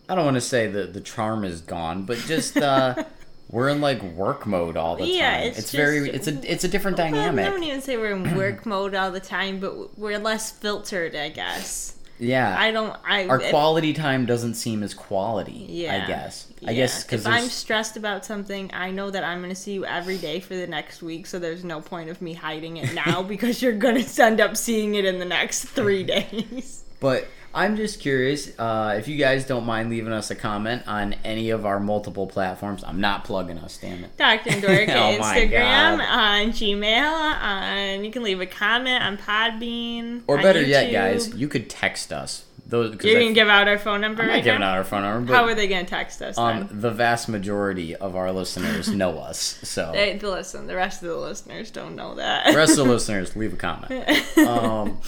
I 0.08 0.14
don't 0.14 0.25
want 0.25 0.36
to 0.36 0.40
say 0.40 0.66
the 0.66 0.84
the 0.84 1.00
charm 1.00 1.44
is 1.44 1.60
gone, 1.60 2.04
but 2.04 2.19
just 2.19 2.56
uh, 2.56 3.04
we're 3.50 3.69
in 3.69 3.81
like 3.81 4.02
work 4.02 4.46
mode 4.46 4.76
all 4.76 4.96
the 4.96 5.06
Yeah, 5.06 5.38
time. 5.38 5.46
it's 5.49 5.58
It's, 5.58 5.70
very 5.73 6.08
it's 6.10 6.27
a 6.27 6.51
it's 6.53 6.65
a 6.65 6.69
different 6.69 6.96
Well, 6.98 7.06
I 7.06 7.10
dynamic. 7.10 7.44
don't 7.44 7.63
even 7.63 7.81
say 7.81 7.96
we're 7.96 8.13
in 8.13 8.36
work 8.36 8.67
mode 8.67 8.94
all 8.94 9.10
the 9.10 9.20
time, 9.20 9.60
but 9.60 9.98
we're 9.98 10.19
less 10.19 10.51
filtered, 10.51 11.15
I 11.15 11.29
guess. 11.29 11.94
yeah, 12.19 12.56
I 12.58 12.70
don't. 12.70 12.96
I 13.06 13.27
our 13.27 13.41
if- 13.41 13.51
quality 13.51 13.93
time 13.93 14.24
doesn't 14.27 14.55
seem 14.55 14.82
as 14.82 14.94
quality. 14.94 15.67
Yeah. 15.69 16.03
I 16.03 16.06
guess. 16.06 16.46
I 16.67 16.72
guess 16.72 17.03
because 17.05 17.27
if 17.27 17.32
I'm 17.32 17.48
stressed 17.48 17.96
about 17.98 18.24
something, 18.24 18.70
I 18.72 18.91
know 18.91 19.10
that 19.10 19.22
I'm 19.22 19.39
going 19.41 19.51
to 19.51 19.55
see 19.55 19.72
you 19.74 19.84
every 19.84 20.17
day 20.17 20.41
for 20.41 20.55
the 20.55 20.67
next 20.67 21.03
week, 21.03 21.27
so 21.27 21.39
there's 21.39 21.63
no 21.65 21.82
point 21.82 22.08
of 22.08 22.22
me 22.22 22.32
hiding 22.32 22.79
it 22.79 22.94
now 22.94 23.22
because 23.34 23.60
you're 23.60 23.72
going 23.72 24.03
to 24.05 24.24
end 24.24 24.41
up 24.41 24.56
seeing 24.56 24.94
it 24.94 25.05
in 25.05 25.19
the 25.19 25.27
next 25.27 25.65
three 25.67 26.03
days. 26.15 26.84
But 27.01 27.29
I'm 27.55 27.77
just 27.77 28.01
curious 28.01 28.58
uh, 28.58 28.96
if 28.99 29.06
you 29.06 29.17
guys 29.17 29.46
don't 29.46 29.65
mind 29.65 29.89
leaving 29.91 30.13
us 30.13 30.31
a 30.31 30.34
comment 30.34 30.82
on 30.89 31.15
any 31.25 31.51
of 31.51 31.65
our 31.65 31.79
multiple 31.79 32.27
platforms. 32.27 32.82
I'm 32.84 33.01
not 33.01 33.25
plugging 33.25 33.58
us, 33.58 33.79
damn 33.79 34.03
it. 34.05 34.17
Dr. 34.17 34.51
Dork 34.61 34.89
Oh 34.89 35.19
Instagram, 35.20 36.01
on 36.01 36.51
Gmail, 36.51 37.41
on 37.43 38.05
you 38.05 38.11
can 38.11 38.23
leave 38.25 38.41
a 38.41 38.46
comment 38.46 39.03
on 39.05 39.17
Podbean. 39.19 40.23
Or 40.27 40.39
better 40.43 40.63
yet, 40.63 40.91
guys, 40.91 41.34
you 41.34 41.49
could 41.49 41.70
text 41.70 42.13
us. 42.13 42.44
Those 42.67 42.96
You're 43.05 43.20
to 43.20 43.32
give 43.34 43.49
out 43.49 43.69
our 43.69 43.77
phone 43.79 44.01
number 44.01 44.23
I'm 44.23 44.29
right 44.31 44.43
giving 44.43 44.61
now? 44.61 44.70
out 44.70 44.79
our 44.79 44.84
phone 44.84 45.03
number, 45.03 45.34
How 45.34 45.44
are 45.44 45.55
they 45.55 45.69
going 45.69 45.84
to 45.84 45.91
text 45.91 46.23
us 46.23 46.39
um, 46.39 46.67
the 46.73 46.91
vast 46.91 47.29
majority 47.29 47.94
of 47.94 48.17
our 48.17 48.32
listeners 48.32 48.89
know 49.03 49.19
us. 49.19 49.39
So 49.63 49.91
They, 49.93 50.19
listen, 50.19 50.67
the 50.67 50.75
rest 50.75 51.03
of 51.03 51.11
the 51.11 51.17
listeners 51.19 51.70
don't 51.70 51.94
know 51.94 52.15
that. 52.15 52.51
the 52.51 52.56
rest 52.56 52.79
of 52.79 52.87
the 52.87 52.93
listeners, 52.93 53.37
leave 53.37 53.53
a 53.53 53.56
comment. 53.56 54.08
Um, 54.39 54.99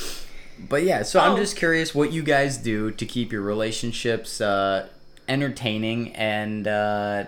but 0.58 0.82
yeah, 0.84 1.02
so 1.02 1.20
I'm 1.20 1.32
Oh. 1.32 1.36
just 1.36 1.56
curious 1.56 1.94
what 1.94 2.12
you 2.12 2.22
guys 2.22 2.56
do 2.58 2.90
to 2.90 3.06
keep 3.06 3.32
your 3.32 3.42
relationships 3.42 4.40
uh, 4.40 4.88
entertaining 5.28 6.14
and 6.14 6.66
uh, 6.66 7.24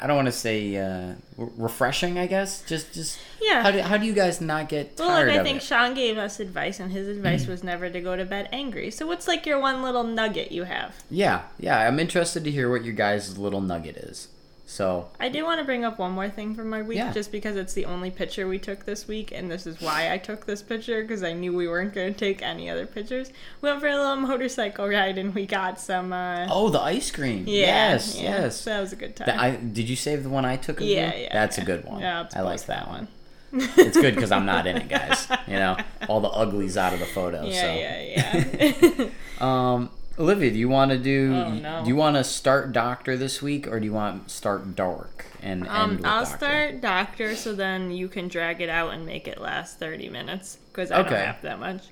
I 0.00 0.06
don't 0.06 0.16
want 0.16 0.26
to 0.26 0.32
say 0.32 0.76
uh, 0.76 1.14
re- 1.36 1.48
refreshing. 1.56 2.18
I 2.18 2.26
guess 2.26 2.62
just 2.62 2.92
just 2.92 3.18
Yeah. 3.40 3.62
How 3.62 3.70
do, 3.70 3.80
how 3.80 3.96
do 3.96 4.04
you 4.06 4.12
guys 4.12 4.40
not 4.40 4.68
get 4.68 4.96
Well, 4.98 5.10
I 5.10 5.42
think 5.42 5.58
it? 5.58 5.62
Sean 5.62 5.94
gave 5.94 6.18
us 6.18 6.40
advice, 6.40 6.78
and 6.80 6.92
his 6.92 7.08
advice 7.08 7.46
was 7.46 7.62
never 7.64 7.88
to 7.88 8.00
go 8.00 8.14
to 8.16 8.24
bed 8.24 8.48
angry. 8.52 8.90
So, 8.90 9.06
what's 9.06 9.26
like 9.28 9.46
your 9.46 9.58
one 9.60 9.82
little 9.82 10.04
nugget 10.04 10.52
you 10.52 10.64
have? 10.64 10.94
yeah, 11.10 11.42
yeah. 11.58 11.78
I'm 11.86 11.98
interested 11.98 12.44
to 12.44 12.50
hear 12.50 12.70
what 12.70 12.84
your 12.84 12.92
guys' 12.94 13.38
little 13.38 13.60
nugget 13.62 13.96
is. 13.96 14.28
So 14.66 15.08
I 15.20 15.28
do 15.28 15.44
want 15.44 15.58
to 15.58 15.64
bring 15.64 15.84
up 15.84 15.98
one 15.98 16.12
more 16.12 16.30
thing 16.30 16.54
from 16.54 16.72
our 16.72 16.82
week, 16.82 16.96
Yeah. 16.96 17.12
just 17.12 17.30
because 17.30 17.56
it's 17.56 17.74
the 17.74 17.84
only 17.84 18.10
picture 18.10 18.48
we 18.48 18.58
took 18.58 18.86
this 18.86 19.06
week, 19.06 19.30
and 19.30 19.50
this 19.50 19.66
is 19.66 19.80
why 19.80 20.10
I 20.10 20.16
took 20.18 20.46
this 20.46 20.62
picture 20.62 21.02
because 21.02 21.22
I 21.22 21.32
knew 21.34 21.52
we 21.52 21.68
weren't 21.68 21.92
going 21.92 22.14
to 22.14 22.18
take 22.18 22.40
any 22.42 22.70
other 22.70 22.86
pictures. 22.86 23.30
We 23.60 23.68
went 23.68 23.80
for 23.80 23.88
a 23.88 23.96
little 23.96 24.16
motorcycle 24.16 24.88
ride, 24.88 25.18
and 25.18 25.34
we 25.34 25.44
got 25.46 25.78
some. 25.78 26.12
Uh, 26.12 26.48
oh, 26.50 26.70
the 26.70 26.80
ice 26.80 27.10
cream. 27.10 27.44
yeah, 27.46 27.92
yes, 27.92 28.16
yeah. 28.16 28.22
yes. 28.22 28.60
So 28.60 28.70
that 28.70 28.80
was 28.80 28.92
a 28.92 28.96
good 28.96 29.14
time. 29.16 29.26
The- 29.26 29.40
I, 29.40 29.56
did 29.56 29.88
you 29.88 29.96
save 29.96 30.22
the 30.22 30.30
one 30.30 30.44
I 30.46 30.56
took? 30.56 30.80
Of 30.80 30.86
you? 30.86 30.96
yeah, 30.96 31.14
yeah. 31.14 31.32
That's 31.32 31.58
yeah. 31.58 31.64
a 31.64 31.66
good 31.66 31.84
one. 31.84 32.00
Yeah, 32.00 32.26
I 32.34 32.40
like 32.40 32.64
that 32.66 32.88
one. 32.88 33.08
one. 33.52 33.68
It's 33.76 33.96
good 33.96 34.14
because 34.14 34.32
I'm 34.32 34.46
not 34.46 34.66
in 34.66 34.76
it, 34.78 34.88
guys. 34.88 35.28
You 35.46 35.56
know, 35.56 35.76
all 36.08 36.20
the 36.20 36.28
uglies 36.28 36.76
out 36.78 36.94
of 36.94 37.00
the 37.00 37.06
photo. 37.06 37.44
Yeah, 37.44 37.60
so. 37.60 37.74
yeah, 37.74 38.80
yeah. 38.98 39.08
Um, 39.40 39.90
Olivia, 40.18 40.50
do 40.52 40.58
you 40.58 40.68
want 40.68 40.92
to 40.92 40.98
do? 40.98 41.34
Oh, 41.34 41.54
no. 41.54 41.82
Do 41.82 41.88
you 41.88 41.96
want 41.96 42.16
to 42.16 42.22
start 42.24 42.72
Doctor 42.72 43.16
this 43.16 43.42
week, 43.42 43.66
or 43.66 43.80
do 43.80 43.86
you 43.86 43.92
want 43.92 44.30
start 44.30 44.76
Dark 44.76 45.24
and 45.42 45.62
end 45.66 45.68
Um, 45.74 45.96
with 45.96 46.06
I'll 46.06 46.20
Doctor? 46.24 46.36
start 46.36 46.80
Doctor, 46.80 47.34
so 47.34 47.52
then 47.52 47.90
you 47.90 48.06
can 48.08 48.28
drag 48.28 48.60
it 48.60 48.68
out 48.68 48.92
and 48.94 49.04
make 49.04 49.26
it 49.26 49.40
last 49.40 49.78
thirty 49.80 50.08
minutes 50.08 50.58
because 50.70 50.92
I 50.92 51.00
Okay. 51.00 51.10
don't 51.10 51.18
have 51.26 51.42
that 51.42 51.58
much. 51.58 51.82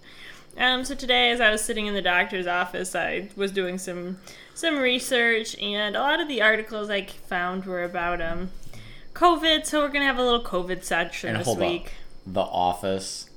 Um, 0.57 0.85
so 0.85 0.95
today, 0.95 1.31
as 1.31 1.41
I 1.41 1.51
was 1.51 1.65
sitting 1.65 1.87
in 1.87 1.95
the 1.95 2.03
doctor's 2.03 2.47
office, 2.47 2.95
I 2.95 3.31
was 3.35 3.51
doing 3.51 3.77
some 3.79 4.19
some 4.55 4.79
research, 4.79 5.57
and 5.61 5.97
a 5.97 6.01
lot 6.01 6.21
of 6.21 6.29
the 6.29 6.43
articles 6.43 6.91
I 6.91 7.07
found 7.07 7.65
were 7.65 7.83
about 7.83 8.23
um 8.23 8.51
COVID. 9.15 9.67
So 9.67 9.81
we're 9.81 9.89
gonna 9.89 10.05
have 10.05 10.19
a 10.19 10.23
little 10.25 10.45
COVID 10.45 10.85
section 10.85 11.31
And 11.35 11.41
this 11.45 11.57
week. 11.57 11.87
up, 11.87 11.91
The 12.35 12.41
Office. 12.43 13.31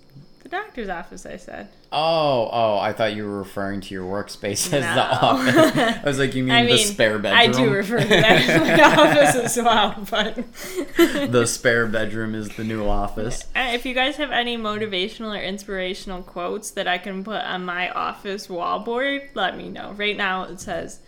The 0.44 0.50
doctor's 0.50 0.90
office, 0.90 1.26
I 1.26 1.38
said. 1.38 1.70
Oh, 1.98 2.50
oh! 2.52 2.78
I 2.78 2.92
thought 2.92 3.16
you 3.16 3.24
were 3.26 3.38
referring 3.38 3.80
to 3.80 3.94
your 3.94 4.04
workspace 4.04 4.66
as 4.74 4.84
No. 4.84 4.96
the 4.96 5.02
office. 5.26 5.56
I 5.78 6.02
was 6.04 6.20
like, 6.20 6.36
you 6.36 6.44
mean 6.48 6.54
I 6.54 6.66
the 6.66 6.74
mean, 6.74 6.86
spare 6.86 7.18
bedroom? 7.20 7.40
I 7.40 7.48
do 7.48 7.72
refer 7.74 8.00
to 8.02 8.08
that 8.08 8.50
as 8.50 8.62
my 8.62 8.84
office 9.32 9.58
as 9.58 9.64
well, 9.64 10.06
but 10.12 11.32
the 11.32 11.46
spare 11.46 11.88
bedroom 11.88 12.36
is 12.36 12.50
the 12.58 12.64
new 12.66 12.86
office. 12.86 13.46
Uh, 13.56 13.70
If 13.72 13.86
you 13.86 13.94
guys 13.94 14.18
have 14.18 14.32
any 14.32 14.58
motivational 14.58 15.38
or 15.40 15.42
inspirational 15.42 16.22
quotes 16.22 16.72
that 16.72 16.88
I 16.88 16.98
can 16.98 17.24
put 17.24 17.42
on 17.42 17.64
my 17.64 17.90
office 17.92 18.48
wallboard, 18.48 19.30
let 19.34 19.56
me 19.56 19.70
know. 19.70 19.94
Right 19.94 20.18
now 20.18 20.44
it 20.44 20.60
says, 20.60 21.00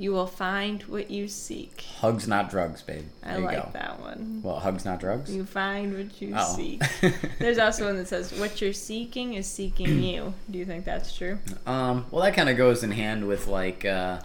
"You 0.00 0.12
will 0.12 0.26
find 0.26 0.82
what 0.84 1.10
you 1.10 1.28
seek." 1.28 1.84
Hugs, 2.00 2.26
not 2.26 2.50
drugs, 2.50 2.82
babe. 2.82 3.04
There 3.22 3.34
I 3.34 3.36
like 3.36 3.56
go. 3.56 3.70
that 3.74 4.00
one. 4.00 4.40
Well, 4.42 4.58
hugs, 4.58 4.84
not 4.84 4.98
drugs. 5.00 5.34
You 5.34 5.44
find 5.44 5.96
what 5.96 6.20
you 6.22 6.34
Oh. 6.36 6.54
seek. 6.56 6.82
There's 7.38 7.58
also 7.58 7.86
one 7.86 7.96
that 7.98 8.08
says, 8.08 8.32
"What 8.32 8.60
you're 8.60 8.72
seeking 8.72 9.34
is 9.34 9.46
seeking 9.46 10.02
you." 10.02 10.34
Do 10.50 10.58
you 10.58 10.64
think 10.64 10.84
that's 10.84 11.16
true? 11.16 11.38
Um, 11.66 12.06
well, 12.10 12.24
that 12.24 12.34
kind 12.34 12.48
of 12.48 12.56
goes 12.56 12.82
in 12.82 12.90
hand 12.92 13.28
with 13.28 13.46
like 13.46 13.84
uh, 13.84 14.20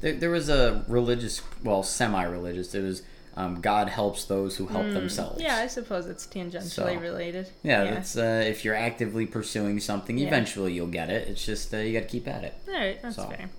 there, 0.00 0.14
there 0.14 0.30
was 0.30 0.48
a 0.48 0.84
religious, 0.88 1.40
well, 1.62 1.82
semi-religious. 1.82 2.74
It 2.74 2.82
was 2.82 3.02
um, 3.36 3.60
God 3.60 3.88
helps 3.88 4.24
those 4.26 4.56
who 4.56 4.66
help 4.66 4.90
themselves. 4.92 5.36
Hmm. 5.36 5.42
Yeah, 5.46 5.56
I 5.56 5.66
suppose 5.66 6.06
it's 6.06 6.26
tangentially 6.26 6.62
So, 6.70 6.94
related. 6.94 7.48
yeah. 7.62 7.84
That's 7.84 8.16
uh, 8.16 8.44
if 8.46 8.64
you're 8.64 8.74
actively 8.76 9.26
pursuing 9.26 9.80
something, 9.80 10.16
Yeah. 10.18 10.28
eventually 10.28 10.72
you'll 10.72 10.86
get 10.86 11.10
it. 11.10 11.28
It's 11.28 11.44
just 11.44 11.72
uh, 11.74 11.78
you 11.78 11.92
got 11.98 12.06
to 12.06 12.12
keep 12.12 12.28
at 12.28 12.44
it. 12.44 12.54
All 12.68 12.74
right, 12.74 13.00
that's 13.02 13.16
So. 13.16 13.24
fair. 13.28 13.50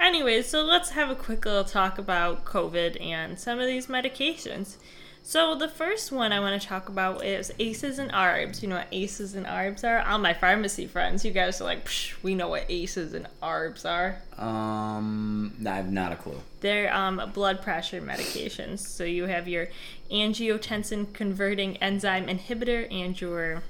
Anyways, 0.00 0.46
so 0.46 0.62
let's 0.62 0.90
have 0.90 1.08
a 1.10 1.14
quick 1.14 1.44
little 1.44 1.64
talk 1.64 1.96
about 1.98 2.44
COVID 2.44 3.00
and 3.04 3.38
some 3.38 3.58
of 3.58 3.66
these 3.66 3.86
medications. 3.86 4.76
So 5.24 5.54
the 5.54 5.68
first 5.68 6.10
one 6.10 6.32
I 6.32 6.40
want 6.40 6.60
to 6.60 6.66
talk 6.68 6.88
about 6.88 7.24
is 7.24 7.52
ACEs 7.58 7.98
and 7.98 8.10
ARBs. 8.10 8.60
You 8.60 8.68
know 8.68 8.76
what 8.76 8.88
ACEs 8.90 9.34
and 9.34 9.46
ARBs 9.46 9.84
are? 9.84 10.00
All 10.00 10.18
my 10.18 10.34
pharmacy 10.34 10.86
friends, 10.86 11.24
you 11.24 11.30
guys 11.30 11.60
are 11.60 11.64
like, 11.64 11.86
Psh, 11.86 12.14
we 12.22 12.34
know 12.34 12.48
what 12.48 12.66
ACEs 12.68 13.14
and 13.14 13.28
ARBs 13.40 13.88
are. 13.88 14.18
Um, 14.36 15.54
I 15.64 15.76
have 15.76 15.92
not 15.92 16.12
a 16.12 16.16
clue. 16.16 16.40
They're 16.60 16.92
um, 16.92 17.30
blood 17.32 17.62
pressure 17.62 18.02
medications. 18.02 18.80
So 18.80 19.04
you 19.04 19.26
have 19.26 19.46
your 19.46 19.68
angiotensin 20.10 21.12
converting 21.12 21.76
enzyme 21.76 22.26
inhibitor 22.26 22.92
and 22.92 23.18
your 23.20 23.62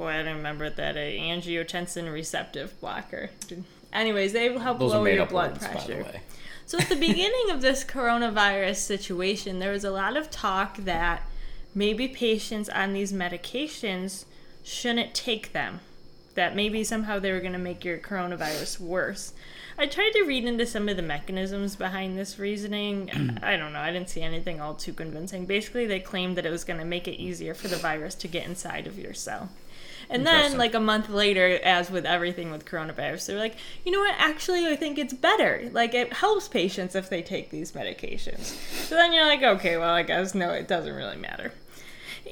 boy, 0.00 0.08
I 0.08 0.22
don't 0.22 0.36
remember 0.36 0.70
that. 0.70 0.96
is. 0.96 1.20
Angiotensin 1.20 2.10
receptive 2.10 2.80
blocker. 2.80 3.28
Anyways, 3.92 4.32
they 4.32 4.50
help 4.56 4.78
Those 4.78 4.92
lower 4.92 5.10
your 5.10 5.26
blood 5.26 5.52
words, 5.52 5.66
pressure. 5.66 5.96
by 5.96 5.98
the 5.98 6.04
way. 6.04 6.20
So 6.64 6.78
at 6.78 6.88
the 6.88 6.96
beginning 7.08 7.50
of 7.50 7.60
this 7.60 7.84
coronavirus 7.84 8.76
situation, 8.76 9.58
there 9.58 9.72
was 9.72 9.84
a 9.84 9.90
lot 9.90 10.16
of 10.16 10.30
talk 10.30 10.78
that 10.78 11.22
maybe 11.74 12.08
patients 12.08 12.70
on 12.70 12.94
these 12.94 13.12
medications 13.12 14.24
shouldn't 14.64 15.12
take 15.12 15.52
them. 15.52 15.80
That 16.34 16.56
maybe 16.56 16.82
somehow 16.82 17.18
they 17.18 17.32
were 17.32 17.40
going 17.40 17.52
to 17.52 17.58
make 17.58 17.84
your 17.84 17.98
coronavirus 17.98 18.80
worse. 18.80 19.34
I 19.76 19.86
tried 19.86 20.12
to 20.12 20.22
read 20.22 20.46
into 20.46 20.64
some 20.64 20.88
of 20.88 20.96
the 20.96 21.02
mechanisms 21.02 21.76
behind 21.76 22.16
this 22.16 22.38
reasoning. 22.38 23.38
I 23.42 23.58
don't 23.58 23.74
know. 23.74 23.80
I 23.80 23.92
didn't 23.92 24.08
see 24.08 24.22
anything 24.22 24.62
all 24.62 24.74
too 24.74 24.94
convincing. 24.94 25.44
Basically, 25.44 25.86
they 25.86 26.00
claimed 26.00 26.38
that 26.38 26.46
it 26.46 26.50
was 26.50 26.64
going 26.64 26.78
to 26.78 26.86
make 26.86 27.06
it 27.06 27.20
easier 27.20 27.52
for 27.52 27.68
the 27.68 27.76
virus 27.76 28.14
to 28.14 28.28
get 28.28 28.46
inside 28.46 28.86
of 28.86 28.98
your 28.98 29.12
cell. 29.12 29.50
And 30.10 30.26
then, 30.26 30.58
like 30.58 30.74
a 30.74 30.80
month 30.80 31.08
later, 31.08 31.60
as 31.62 31.90
with 31.90 32.04
everything 32.04 32.50
with 32.50 32.64
coronavirus, 32.64 33.26
they're 33.26 33.38
like, 33.38 33.56
you 33.84 33.92
know 33.92 34.00
what? 34.00 34.16
Actually, 34.18 34.66
I 34.66 34.74
think 34.74 34.98
it's 34.98 35.14
better. 35.14 35.70
Like, 35.72 35.94
it 35.94 36.12
helps 36.12 36.48
patients 36.48 36.96
if 36.96 37.08
they 37.08 37.22
take 37.22 37.50
these 37.50 37.72
medications. 37.72 38.56
So 38.86 38.96
then 38.96 39.12
you're 39.12 39.26
like, 39.26 39.42
okay, 39.42 39.76
well, 39.76 39.94
I 39.94 40.02
guess 40.02 40.34
no, 40.34 40.50
it 40.50 40.66
doesn't 40.66 40.92
really 40.92 41.16
matter. 41.16 41.52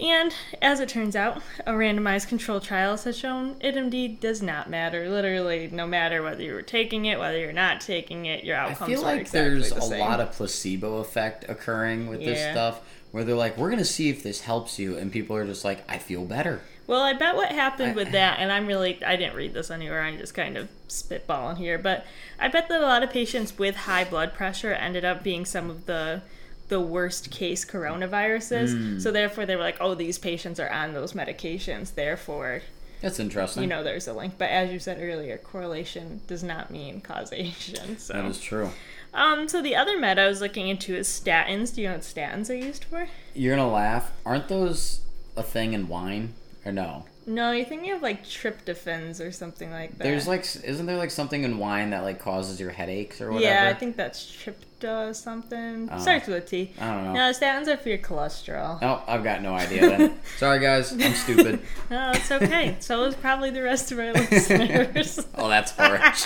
And 0.00 0.34
as 0.60 0.80
it 0.80 0.88
turns 0.88 1.16
out, 1.16 1.42
a 1.66 1.72
randomized 1.72 2.28
control 2.28 2.60
trials 2.60 3.04
has 3.04 3.16
shown 3.16 3.56
it 3.60 3.76
indeed 3.76 4.20
does 4.20 4.42
not 4.42 4.68
matter. 4.68 5.08
Literally, 5.08 5.68
no 5.72 5.86
matter 5.86 6.22
whether 6.22 6.42
you 6.42 6.54
were 6.54 6.62
taking 6.62 7.06
it, 7.06 7.18
whether 7.18 7.38
you're 7.38 7.52
not 7.52 7.80
taking 7.80 8.26
it, 8.26 8.44
your 8.44 8.56
outcomes. 8.56 8.82
I 8.82 8.86
feel 8.86 9.02
like 9.02 9.20
exactly 9.22 9.50
there's 9.50 9.70
the 9.70 9.78
a 9.78 9.82
same. 9.82 10.00
lot 10.00 10.20
of 10.20 10.32
placebo 10.32 10.98
effect 10.98 11.48
occurring 11.48 12.06
with 12.06 12.20
this 12.20 12.38
stuff, 12.50 12.80
where 13.10 13.24
they're 13.24 13.34
like, 13.34 13.56
"We're 13.56 13.70
gonna 13.70 13.84
see 13.84 14.08
if 14.08 14.22
this 14.22 14.42
helps 14.42 14.78
you," 14.78 14.96
and 14.96 15.10
people 15.10 15.34
are 15.34 15.46
just 15.46 15.64
like, 15.64 15.82
"I 15.88 15.98
feel 15.98 16.24
better." 16.24 16.60
Well, 16.88 17.02
I 17.02 17.12
bet 17.12 17.36
what 17.36 17.52
happened 17.52 17.94
with 17.94 18.12
that, 18.12 18.38
and 18.40 18.50
I'm 18.50 18.66
really, 18.66 19.04
I 19.04 19.14
didn't 19.16 19.36
read 19.36 19.52
this 19.52 19.70
anywhere, 19.70 20.00
I'm 20.02 20.16
just 20.16 20.32
kind 20.34 20.56
of 20.56 20.68
spitballing 20.88 21.58
here, 21.58 21.76
but 21.78 22.06
I 22.40 22.48
bet 22.48 22.68
that 22.70 22.80
a 22.80 22.84
lot 22.86 23.02
of 23.02 23.10
patients 23.10 23.58
with 23.58 23.76
high 23.76 24.04
blood 24.04 24.32
pressure 24.32 24.72
ended 24.72 25.04
up 25.04 25.22
being 25.22 25.44
some 25.44 25.68
of 25.70 25.84
the 25.86 26.22
the 26.68 26.80
worst 26.80 27.30
case 27.30 27.64
coronaviruses. 27.64 28.72
Hmm. 28.76 28.98
So 28.98 29.10
therefore 29.10 29.46
they 29.46 29.56
were 29.56 29.62
like, 29.62 29.78
oh, 29.80 29.94
these 29.94 30.18
patients 30.18 30.60
are 30.60 30.68
on 30.70 30.92
those 30.92 31.12
medications, 31.14 31.94
therefore, 31.94 32.60
That's 33.00 33.18
interesting. 33.20 33.62
you 33.62 33.68
know, 33.70 33.82
there's 33.82 34.06
a 34.06 34.12
link. 34.12 34.34
But 34.36 34.50
as 34.50 34.70
you 34.70 34.78
said 34.78 34.98
earlier, 35.00 35.38
correlation 35.38 36.20
does 36.26 36.42
not 36.42 36.70
mean 36.70 37.00
causation. 37.12 37.98
So 37.98 38.12
that 38.14 38.24
is 38.24 38.40
true. 38.40 38.70
um 39.14 39.46
so 39.48 39.60
the 39.62 39.76
other 39.76 39.98
med 39.98 40.18
I 40.18 40.26
was 40.26 40.40
looking 40.40 40.68
into 40.68 40.94
is 40.94 41.08
statins. 41.08 41.74
Do 41.74 41.82
you 41.82 41.88
know 41.88 41.94
what 41.94 42.02
statins 42.02 42.48
are 42.50 42.54
used 42.54 42.84
for? 42.84 43.08
You're 43.34 43.56
gonna 43.56 43.70
laugh. 43.70 44.12
Aren't 44.24 44.48
those 44.48 45.00
a 45.36 45.42
thing 45.42 45.72
in 45.74 45.88
wine 45.88 46.34
or 46.68 46.72
no? 46.72 47.04
No, 47.26 47.52
you're 47.52 47.66
thinking 47.66 47.92
of 47.92 48.00
like 48.00 48.24
tryptophans 48.24 49.24
or 49.24 49.32
something 49.32 49.70
like 49.70 49.90
that. 49.98 50.04
There's 50.04 50.26
like, 50.26 50.46
isn't 50.64 50.86
there 50.86 50.96
like 50.96 51.10
something 51.10 51.44
in 51.44 51.58
wine 51.58 51.90
that 51.90 52.02
like 52.02 52.18
causes 52.18 52.58
your 52.58 52.70
headaches 52.70 53.20
or 53.20 53.30
whatever? 53.30 53.52
Yeah, 53.52 53.68
I 53.68 53.74
think 53.74 53.96
that's 53.96 54.24
trypto 54.24 55.12
something. 55.12 55.90
Oh. 55.92 55.98
Starts 55.98 56.26
with 56.26 56.36
a 56.36 56.40
T. 56.40 56.72
I 56.80 56.94
don't 56.94 57.04
know. 57.04 57.12
No, 57.12 57.20
statins 57.32 57.66
are 57.68 57.76
for 57.76 57.90
your 57.90 57.98
cholesterol. 57.98 58.78
Oh, 58.80 59.02
I've 59.06 59.24
got 59.24 59.42
no 59.42 59.52
idea 59.52 59.80
then. 59.90 60.18
Sorry 60.38 60.58
guys, 60.58 60.92
I'm 60.92 61.12
stupid. 61.14 61.60
No, 61.90 62.12
it's 62.14 62.30
okay. 62.30 62.76
so 62.80 63.04
is 63.04 63.14
probably 63.14 63.50
the 63.50 63.62
rest 63.62 63.92
of 63.92 63.98
our 63.98 64.12
listeners. 64.12 65.26
Oh, 65.34 65.48
that's 65.48 65.72
harsh. 65.72 66.24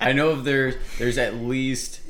I 0.00 0.12
know 0.12 0.30
if 0.30 0.44
there's 0.44 0.76
there's 0.98 1.18
at 1.18 1.34
least 1.34 2.00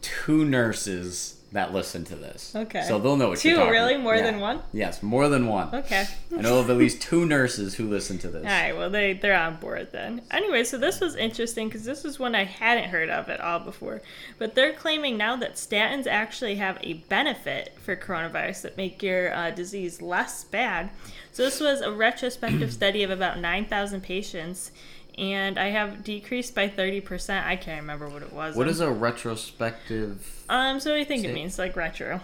two 0.00 0.44
nurses 0.44 1.39
that 1.52 1.72
listen 1.72 2.04
to 2.04 2.14
this. 2.14 2.54
Okay. 2.54 2.82
So 2.82 2.98
they'll 2.98 3.16
know 3.16 3.30
what 3.30 3.38
Two, 3.38 3.48
you're 3.48 3.58
talking 3.58 3.72
really? 3.72 3.96
More 3.96 4.14
yeah. 4.14 4.22
than 4.22 4.40
one? 4.40 4.62
Yes, 4.72 5.02
more 5.02 5.28
than 5.28 5.48
one. 5.48 5.74
okay. 5.74 6.06
I 6.36 6.40
know 6.40 6.60
of 6.60 6.70
at 6.70 6.76
least 6.76 7.02
two 7.02 7.26
nurses 7.26 7.74
who 7.74 7.88
listen 7.88 8.18
to 8.18 8.28
this. 8.28 8.44
All 8.44 8.50
right, 8.50 8.76
well 8.76 8.88
they 8.88 9.14
they're 9.14 9.36
on 9.36 9.56
board 9.56 9.88
then. 9.90 10.22
Anyway, 10.30 10.62
so 10.62 10.78
this 10.78 11.00
was 11.00 11.16
interesting 11.16 11.68
because 11.68 11.84
this 11.84 12.04
is 12.04 12.18
one 12.18 12.34
I 12.34 12.44
hadn't 12.44 12.90
heard 12.90 13.10
of 13.10 13.28
at 13.28 13.40
all 13.40 13.58
before. 13.58 14.00
But 14.38 14.54
they're 14.54 14.72
claiming 14.72 15.16
now 15.16 15.36
that 15.36 15.54
statins 15.54 16.06
actually 16.06 16.56
have 16.56 16.78
a 16.82 16.94
benefit 16.94 17.76
for 17.82 17.96
coronavirus 17.96 18.62
that 18.62 18.76
make 18.76 19.02
your 19.02 19.34
uh, 19.34 19.50
disease 19.50 20.00
less 20.00 20.44
bad. 20.44 20.90
So 21.32 21.42
this 21.44 21.60
was 21.60 21.80
a 21.80 21.92
retrospective 21.92 22.72
study 22.72 23.02
of 23.02 23.10
about 23.10 23.40
nine 23.40 23.66
thousand 23.66 24.02
patients, 24.02 24.70
and 25.18 25.58
I 25.58 25.68
have 25.70 26.04
decreased 26.04 26.54
by 26.54 26.68
thirty 26.68 27.00
percent. 27.00 27.46
I 27.46 27.56
can't 27.56 27.80
remember 27.80 28.08
what 28.08 28.22
it 28.22 28.32
was. 28.32 28.56
What 28.56 28.68
is 28.68 28.80
a 28.80 28.90
retrospective? 28.90 30.44
um? 30.48 30.80
So 30.80 30.90
what 30.90 30.94
do 30.94 30.98
you 31.00 31.04
think 31.04 31.24
it 31.24 31.34
means? 31.34 31.58
Like 31.58 31.76
retro? 31.76 32.20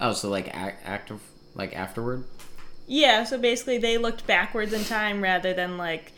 Oh, 0.00 0.12
so 0.12 0.28
like 0.30 0.48
ac- 0.48 0.76
active, 0.84 1.20
like 1.54 1.74
afterward. 1.74 2.24
Yeah, 2.86 3.24
so 3.24 3.36
basically 3.38 3.78
they 3.78 3.98
looked 3.98 4.26
backwards 4.26 4.72
in 4.72 4.84
time 4.84 5.22
rather 5.22 5.52
than 5.52 5.76
like 5.76 6.12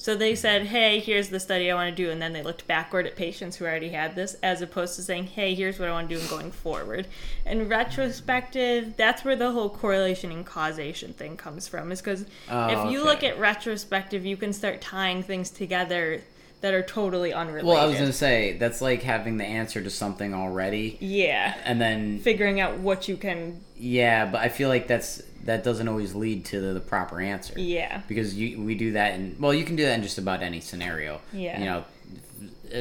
so 0.00 0.14
they 0.14 0.34
said, 0.34 0.66
"Hey, 0.66 1.00
here's 1.00 1.28
the 1.28 1.40
study 1.40 1.70
I 1.70 1.74
want 1.74 1.94
to 1.94 2.02
do," 2.02 2.10
and 2.10 2.22
then 2.22 2.32
they 2.32 2.42
looked 2.42 2.66
backward 2.66 3.04
at 3.06 3.16
patients 3.16 3.56
who 3.56 3.66
already 3.66 3.90
had 3.90 4.14
this, 4.14 4.36
as 4.42 4.62
opposed 4.62 4.94
to 4.96 5.02
saying, 5.02 5.26
"Hey, 5.26 5.54
here's 5.54 5.78
what 5.78 5.88
I 5.88 5.92
want 5.92 6.08
to 6.08 6.14
do 6.14 6.20
and 6.20 6.30
going 6.30 6.52
forward." 6.52 7.06
And 7.44 7.68
retrospective, 7.68 8.96
that's 8.96 9.24
where 9.24 9.36
the 9.36 9.50
whole 9.50 9.68
correlation 9.68 10.30
and 10.30 10.46
causation 10.46 11.12
thing 11.12 11.36
comes 11.36 11.68
from, 11.68 11.92
is 11.92 12.00
because 12.00 12.24
Oh, 12.48 12.68
if 12.68 12.92
you 12.92 13.02
look 13.04 13.22
at 13.24 13.38
retrospective, 13.38 14.24
you 14.24 14.36
can 14.36 14.52
start 14.52 14.80
tying 14.80 15.22
things 15.22 15.50
together 15.50 16.22
that 16.60 16.74
are 16.74 16.82
totally 16.82 17.32
unrelated. 17.32 17.66
Well, 17.66 17.76
I 17.76 17.86
was 17.86 17.96
gonna 17.98 18.12
say 18.12 18.56
that's 18.58 18.80
like 18.80 19.02
having 19.02 19.36
the 19.36 19.44
answer 19.44 19.80
to 19.82 19.90
something 19.90 20.34
already, 20.34 20.96
yeah, 21.00 21.54
and 21.64 21.80
then 21.80 22.18
figuring 22.20 22.60
out 22.60 22.78
what 22.78 23.08
you 23.08 23.16
can. 23.16 23.60
yeah, 23.76 24.26
but 24.26 24.40
I 24.40 24.48
feel 24.48 24.68
like 24.68 24.86
that's 24.88 25.22
that 25.44 25.64
doesn't 25.64 25.88
always 25.88 26.14
lead 26.14 26.44
to 26.46 26.60
the, 26.60 26.74
the 26.74 26.80
proper 26.80 27.20
answer. 27.20 27.54
Yeah, 27.58 28.02
because 28.08 28.34
you 28.34 28.60
we 28.62 28.74
do 28.74 28.92
that 28.92 29.14
in 29.14 29.36
well 29.38 29.54
you 29.54 29.64
can 29.64 29.76
do 29.76 29.84
that 29.84 29.94
in 29.94 30.02
just 30.02 30.18
about 30.18 30.42
any 30.42 30.60
scenario 30.60 31.20
Yeah. 31.32 31.58
you 31.58 31.64
know 31.64 31.84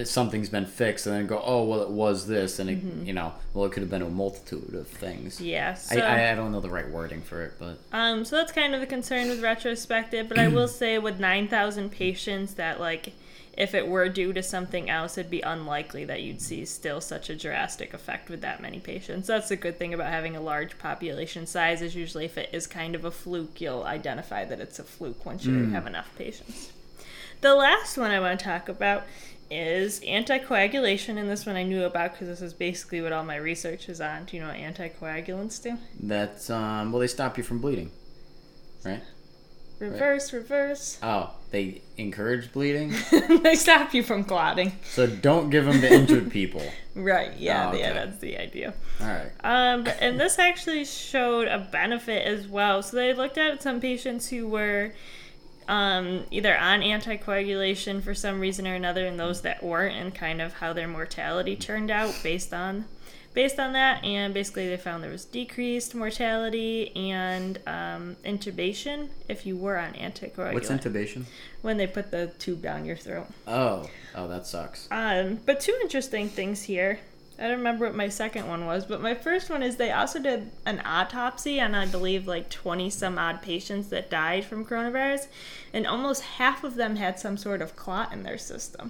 something's 0.03 0.49
been 0.49 0.65
fixed 0.65 1.07
and 1.07 1.15
then 1.15 1.27
go 1.27 1.41
oh 1.45 1.63
well 1.63 1.81
it 1.81 1.89
was 1.89 2.27
this 2.27 2.59
and 2.59 2.69
it, 2.69 3.05
you 3.07 3.13
know 3.13 3.31
well 3.53 3.63
it 3.63 3.71
could 3.71 3.81
have 3.81 3.89
been 3.89 4.01
a 4.01 4.09
multitude 4.09 4.73
of 4.75 4.85
things 4.87 5.39
yeah. 5.39 5.71
Mm-hmm. 5.73 5.95
So, 5.99 6.01
I, 6.01 6.23
I, 6.23 6.31
I 6.31 6.35
don't 6.35 6.51
know 6.51 6.59
the 6.59 6.69
right 6.69 6.89
wording 6.89 7.21
for 7.21 7.43
it 7.43 7.53
but 7.57 7.79
Um, 7.93 8.25
so 8.25 8.35
that's 8.35 8.51
kind 8.51 8.75
of 8.75 8.81
a 8.81 8.85
concern 8.85 9.29
with 9.29 9.41
retrospective, 9.41 10.27
but 10.27 10.37
I 10.37 10.47
will 10.57 10.67
say 10.67 10.99
with 10.99 11.19
9,000 11.21 11.89
patients 11.89 12.55
that 12.55 12.81
like 12.81 13.13
if 13.57 13.73
it 13.73 13.87
were 13.87 14.07
due 14.07 14.33
to 14.33 14.43
something 14.43 14.89
else, 14.89 15.17
it'd 15.17 15.31
be 15.31 15.41
unlikely 15.41 16.05
that 16.05 16.21
you'd 16.21 16.41
see 16.41 16.63
still 16.63 17.01
such 17.01 17.29
a 17.29 17.35
drastic 17.35 17.93
effect 17.93 18.29
with 18.29 18.41
that 18.41 18.61
many 18.61 18.79
patients. 18.79 19.27
That's 19.27 19.49
the 19.49 19.55
good 19.55 19.79
thing 19.79 19.95
about 19.95 20.11
having 20.11 20.35
a 20.35 20.41
large 20.41 20.77
population 20.77 21.47
size 21.47 21.81
is 21.81 21.95
usually 21.95 22.25
if 22.25 22.37
it 22.37 22.49
is 22.53 22.67
kind 22.67 22.93
of 22.93 23.03
a 23.03 23.11
fluke, 23.11 23.59
you'll 23.59 23.83
identify 23.83 24.45
that 24.45 24.59
it's 24.59 24.77
a 24.77 24.83
fluke 24.83 25.25
once 25.25 25.45
you 25.45 25.69
have 25.69 25.87
enough 25.87 26.15
patients. 26.17 26.71
The 27.41 27.55
last 27.55 27.97
one 27.97 28.11
I 28.11 28.19
want 28.19 28.39
to 28.39 28.45
talk 28.45 28.69
about 28.69 29.03
is 29.49 30.01
anticoagulation, 30.01 31.17
and 31.17 31.29
this 31.29 31.45
one 31.45 31.55
I 31.55 31.63
knew 31.63 31.83
about 31.83 32.11
because 32.11 32.27
this 32.27 32.41
is 32.41 32.53
basically 32.53 33.01
what 33.01 33.11
all 33.11 33.23
my 33.23 33.37
research 33.37 33.89
is 33.89 34.01
on. 34.01 34.25
Do 34.25 34.35
you 34.35 34.43
know 34.43 34.49
what 34.49 34.57
anticoagulants 34.57 35.61
do? 35.61 35.77
That's 35.99 36.49
um. 36.49 36.91
Well, 36.91 36.99
they 36.99 37.07
stop 37.07 37.37
you 37.37 37.43
from 37.43 37.59
bleeding, 37.59 37.91
right? 38.83 39.01
Reverse, 39.79 40.33
reverse. 40.33 40.97
Oh, 41.03 41.31
they 41.51 41.81
encourage 41.97 42.51
bleeding. 42.51 42.93
they 43.43 43.55
stop 43.55 43.93
you 43.93 44.01
from 44.03 44.23
clotting. 44.23 44.73
so 44.83 45.05
don't 45.07 45.49
give 45.49 45.65
them 45.65 45.81
to 45.81 45.91
injured 45.91 46.31
people. 46.31 46.63
Right, 46.95 47.37
yeah, 47.37 47.69
Oh, 47.71 47.75
yeah, 47.75 47.93
that's 47.93 48.17
the 48.17 48.37
idea. 48.37 48.73
All 48.99 49.07
right. 49.07 49.31
Um, 49.43 49.87
and 49.99 50.19
this 50.19 50.39
actually 50.39 50.83
showed 50.85 51.47
a 51.47 51.59
benefit 51.59 52.25
as 52.25 52.47
well. 52.47 52.81
So 52.81 52.97
they 52.97 53.13
looked 53.13 53.37
at 53.37 53.61
some 53.61 53.79
patients 53.79 54.29
who 54.29 54.47
were 54.47 54.93
um, 55.67 56.23
either 56.31 56.57
on 56.57 56.81
anticoagulation 56.81 58.01
for 58.01 58.15
some 58.15 58.39
reason 58.39 58.67
or 58.67 58.73
another, 58.73 59.05
and 59.05 59.19
those 59.19 59.41
that 59.41 59.61
weren't, 59.61 59.95
and 59.95 60.15
kind 60.15 60.41
of 60.41 60.53
how 60.53 60.73
their 60.73 60.87
mortality 60.87 61.55
turned 61.55 61.91
out 61.91 62.15
based 62.23 62.53
on 62.53 62.85
based 63.37 63.59
on 63.59 63.73
that. 63.73 64.03
And 64.03 64.33
basically, 64.33 64.67
they 64.67 64.77
found 64.77 65.03
there 65.03 65.11
was 65.11 65.23
decreased 65.23 65.93
mortality 65.93 66.91
and 66.95 67.59
um, 67.67 68.17
intubation 68.25 69.09
if 69.29 69.45
you 69.45 69.55
were 69.55 69.77
on 69.77 69.93
anticoagulant 69.93 70.55
What's 70.55 70.69
intubation? 70.69 71.25
when 71.61 71.77
they 71.77 71.85
put 71.85 72.09
the 72.09 72.33
tube 72.39 72.63
down 72.63 72.83
your 72.83 72.95
throat. 72.95 73.27
Oh, 73.47 73.87
oh, 74.15 74.27
that 74.27 74.47
sucks. 74.47 74.87
Um, 74.89 75.39
but 75.45 75.59
two 75.59 75.77
interesting 75.83 76.29
things 76.29 76.63
here. 76.63 76.99
I 77.37 77.43
don't 77.43 77.59
remember 77.59 77.85
what 77.85 77.93
my 77.93 78.09
second 78.09 78.47
one 78.47 78.65
was, 78.65 78.85
but 78.85 79.01
my 79.01 79.13
first 79.13 79.51
one 79.51 79.61
is 79.61 79.75
they 79.75 79.91
also 79.91 80.17
did 80.17 80.49
an 80.65 80.81
autopsy 80.83 81.61
on, 81.61 81.75
I 81.75 81.85
believe, 81.85 82.25
like 82.25 82.49
20 82.49 82.89
some 82.89 83.19
odd 83.19 83.43
patients 83.43 83.89
that 83.89 84.09
died 84.09 84.45
from 84.45 84.65
coronavirus, 84.65 85.27
and 85.71 85.85
almost 85.85 86.23
half 86.23 86.63
of 86.63 86.73
them 86.73 86.95
had 86.95 87.19
some 87.19 87.37
sort 87.37 87.61
of 87.61 87.75
clot 87.75 88.11
in 88.11 88.23
their 88.23 88.39
system. 88.39 88.89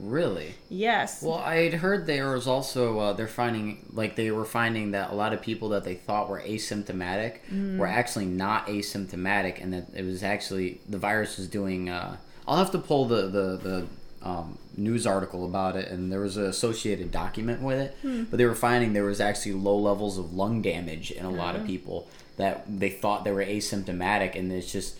Really? 0.00 0.54
Yes. 0.68 1.22
Well, 1.22 1.36
I 1.38 1.56
had 1.56 1.74
heard 1.74 2.06
there 2.06 2.32
was 2.32 2.46
also 2.46 2.98
uh, 2.98 3.12
they're 3.12 3.28
finding 3.28 3.84
like 3.92 4.16
they 4.16 4.30
were 4.30 4.44
finding 4.44 4.92
that 4.92 5.10
a 5.10 5.14
lot 5.14 5.32
of 5.32 5.42
people 5.42 5.68
that 5.70 5.84
they 5.84 5.94
thought 5.94 6.28
were 6.28 6.40
asymptomatic 6.40 7.76
were 7.78 7.86
actually 7.86 8.26
not 8.26 8.66
asymptomatic, 8.66 9.62
and 9.62 9.72
that 9.72 9.86
it 9.94 10.04
was 10.04 10.22
actually 10.22 10.80
the 10.88 10.98
virus 10.98 11.36
was 11.36 11.48
doing. 11.48 11.88
Uh, 11.90 12.16
I'll 12.48 12.56
have 12.58 12.70
to 12.72 12.78
pull 12.78 13.06
the 13.06 13.22
the 13.28 13.56
the 13.62 13.86
um, 14.22 14.58
news 14.76 15.06
article 15.06 15.44
about 15.44 15.76
it, 15.76 15.88
and 15.90 16.10
there 16.12 16.20
was 16.20 16.36
an 16.36 16.44
associated 16.46 17.10
document 17.12 17.62
with 17.62 17.78
it. 17.78 17.96
But 18.30 18.36
they 18.38 18.44
were 18.46 18.54
finding 18.54 18.92
there 18.92 19.04
was 19.04 19.20
actually 19.20 19.54
low 19.54 19.76
levels 19.78 20.18
of 20.18 20.32
lung 20.34 20.62
damage 20.62 21.10
in 21.10 21.24
a 21.24 21.30
lot 21.30 21.56
of 21.56 21.64
people 21.66 22.08
that 22.36 22.64
they 22.80 22.88
thought 22.90 23.24
they 23.24 23.32
were 23.32 23.44
asymptomatic, 23.44 24.34
and 24.38 24.50
it's 24.52 24.72
just 24.72 24.96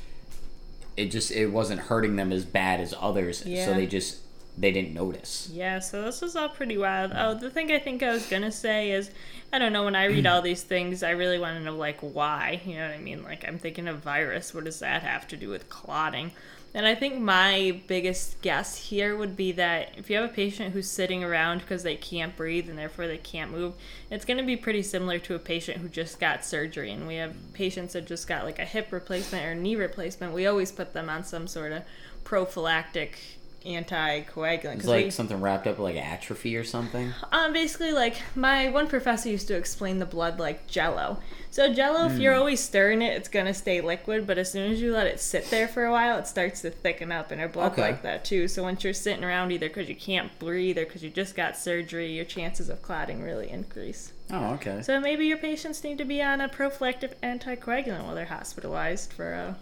it 0.96 1.06
just 1.10 1.30
it 1.30 1.48
wasn't 1.48 1.80
hurting 1.80 2.16
them 2.16 2.32
as 2.32 2.44
bad 2.44 2.80
as 2.80 2.94
others, 3.00 3.44
Yeah. 3.46 3.64
so 3.66 3.74
they 3.74 3.86
just 3.86 4.18
they 4.60 4.72
didn't 4.72 4.94
notice. 4.94 5.48
Yeah, 5.52 5.78
so 5.78 6.02
this 6.02 6.22
is 6.22 6.36
all 6.36 6.48
pretty 6.48 6.76
wild. 6.76 7.12
Oh, 7.14 7.34
the 7.34 7.50
thing 7.50 7.72
I 7.72 7.78
think 7.78 8.02
I 8.02 8.12
was 8.12 8.26
gonna 8.26 8.52
say 8.52 8.92
is, 8.92 9.10
I 9.52 9.58
don't 9.58 9.72
know. 9.72 9.84
When 9.84 9.96
I 9.96 10.04
read 10.04 10.26
all 10.26 10.42
these 10.42 10.62
things, 10.62 11.02
I 11.02 11.10
really 11.10 11.38
want 11.38 11.58
to 11.58 11.64
know 11.64 11.74
like 11.76 11.98
why. 12.00 12.60
You 12.64 12.76
know 12.76 12.88
what 12.88 12.94
I 12.94 12.98
mean? 12.98 13.24
Like 13.24 13.46
I'm 13.46 13.58
thinking 13.58 13.88
of 13.88 13.98
virus. 13.98 14.54
What 14.54 14.64
does 14.64 14.78
that 14.78 15.02
have 15.02 15.26
to 15.28 15.36
do 15.36 15.48
with 15.48 15.68
clotting? 15.68 16.30
And 16.72 16.86
I 16.86 16.94
think 16.94 17.18
my 17.18 17.80
biggest 17.88 18.40
guess 18.42 18.76
here 18.76 19.16
would 19.16 19.34
be 19.36 19.50
that 19.52 19.92
if 19.96 20.08
you 20.08 20.16
have 20.16 20.30
a 20.30 20.32
patient 20.32 20.72
who's 20.72 20.88
sitting 20.88 21.24
around 21.24 21.62
because 21.62 21.82
they 21.82 21.96
can't 21.96 22.36
breathe 22.36 22.68
and 22.68 22.78
therefore 22.78 23.08
they 23.08 23.18
can't 23.18 23.50
move, 23.50 23.74
it's 24.08 24.24
going 24.24 24.36
to 24.36 24.44
be 24.44 24.56
pretty 24.56 24.82
similar 24.82 25.18
to 25.18 25.34
a 25.34 25.40
patient 25.40 25.78
who 25.78 25.88
just 25.88 26.20
got 26.20 26.44
surgery. 26.44 26.92
And 26.92 27.08
we 27.08 27.16
have 27.16 27.34
patients 27.54 27.94
that 27.94 28.06
just 28.06 28.28
got 28.28 28.44
like 28.44 28.60
a 28.60 28.64
hip 28.64 28.92
replacement 28.92 29.44
or 29.44 29.56
knee 29.56 29.74
replacement. 29.74 30.32
We 30.32 30.46
always 30.46 30.70
put 30.70 30.92
them 30.92 31.08
on 31.08 31.24
some 31.24 31.48
sort 31.48 31.72
of 31.72 31.82
prophylactic 32.22 33.18
anticoagulant. 33.66 34.76
It's 34.76 34.86
like 34.86 35.04
we- 35.06 35.10
something 35.10 35.40
wrapped 35.40 35.66
up 35.66 35.78
like 35.78 35.96
atrophy 35.96 36.56
or 36.56 36.64
something. 36.64 37.12
um, 37.32 37.52
basically, 37.52 37.92
like 37.92 38.16
my 38.34 38.68
one 38.70 38.86
professor 38.88 39.28
used 39.28 39.48
to 39.48 39.56
explain 39.56 39.98
the 39.98 40.06
blood 40.06 40.38
like 40.38 40.66
Jello. 40.66 41.18
So 41.50 41.72
Jello, 41.74 42.06
if 42.06 42.18
you're 42.18 42.34
always 42.34 42.60
stirring 42.60 43.02
it, 43.02 43.16
it's 43.16 43.28
gonna 43.28 43.52
stay 43.54 43.80
liquid. 43.80 44.26
But 44.26 44.38
as 44.38 44.52
soon 44.52 44.70
as 44.70 44.80
you 44.80 44.92
let 44.92 45.06
it 45.06 45.20
sit 45.20 45.50
there 45.50 45.66
for 45.68 45.84
a 45.84 45.90
while, 45.90 46.16
it 46.18 46.26
starts 46.26 46.62
to 46.62 46.70
thicken 46.70 47.10
up, 47.12 47.30
and 47.32 47.40
our 47.40 47.48
blood 47.48 47.72
Okay. 47.72 47.82
like 47.82 48.02
that 48.02 48.24
too. 48.24 48.46
So 48.48 48.62
once 48.62 48.84
you're 48.84 48.92
sitting 48.92 49.24
around, 49.24 49.50
either 49.52 49.68
because 49.68 49.88
you 49.88 49.96
can't 49.96 50.36
breathe 50.38 50.78
or 50.78 50.84
because 50.84 51.02
you 51.02 51.10
just 51.10 51.34
got 51.34 51.56
surgery, 51.56 52.12
your 52.12 52.24
chances 52.24 52.68
of 52.68 52.82
clotting 52.82 53.20
really 53.22 53.50
increase. 53.50 54.12
Oh, 54.32 54.52
okay. 54.54 54.80
So 54.82 55.00
maybe 55.00 55.26
your 55.26 55.38
patients 55.38 55.82
need 55.82 55.98
to 55.98 56.04
be 56.04 56.22
on 56.22 56.40
a 56.40 56.48
prophylactic 56.48 57.20
anticoagulant 57.20 58.04
while 58.04 58.14
they're 58.14 58.26
hospitalized 58.26 59.12
for 59.12 59.34
uh, 59.34 59.54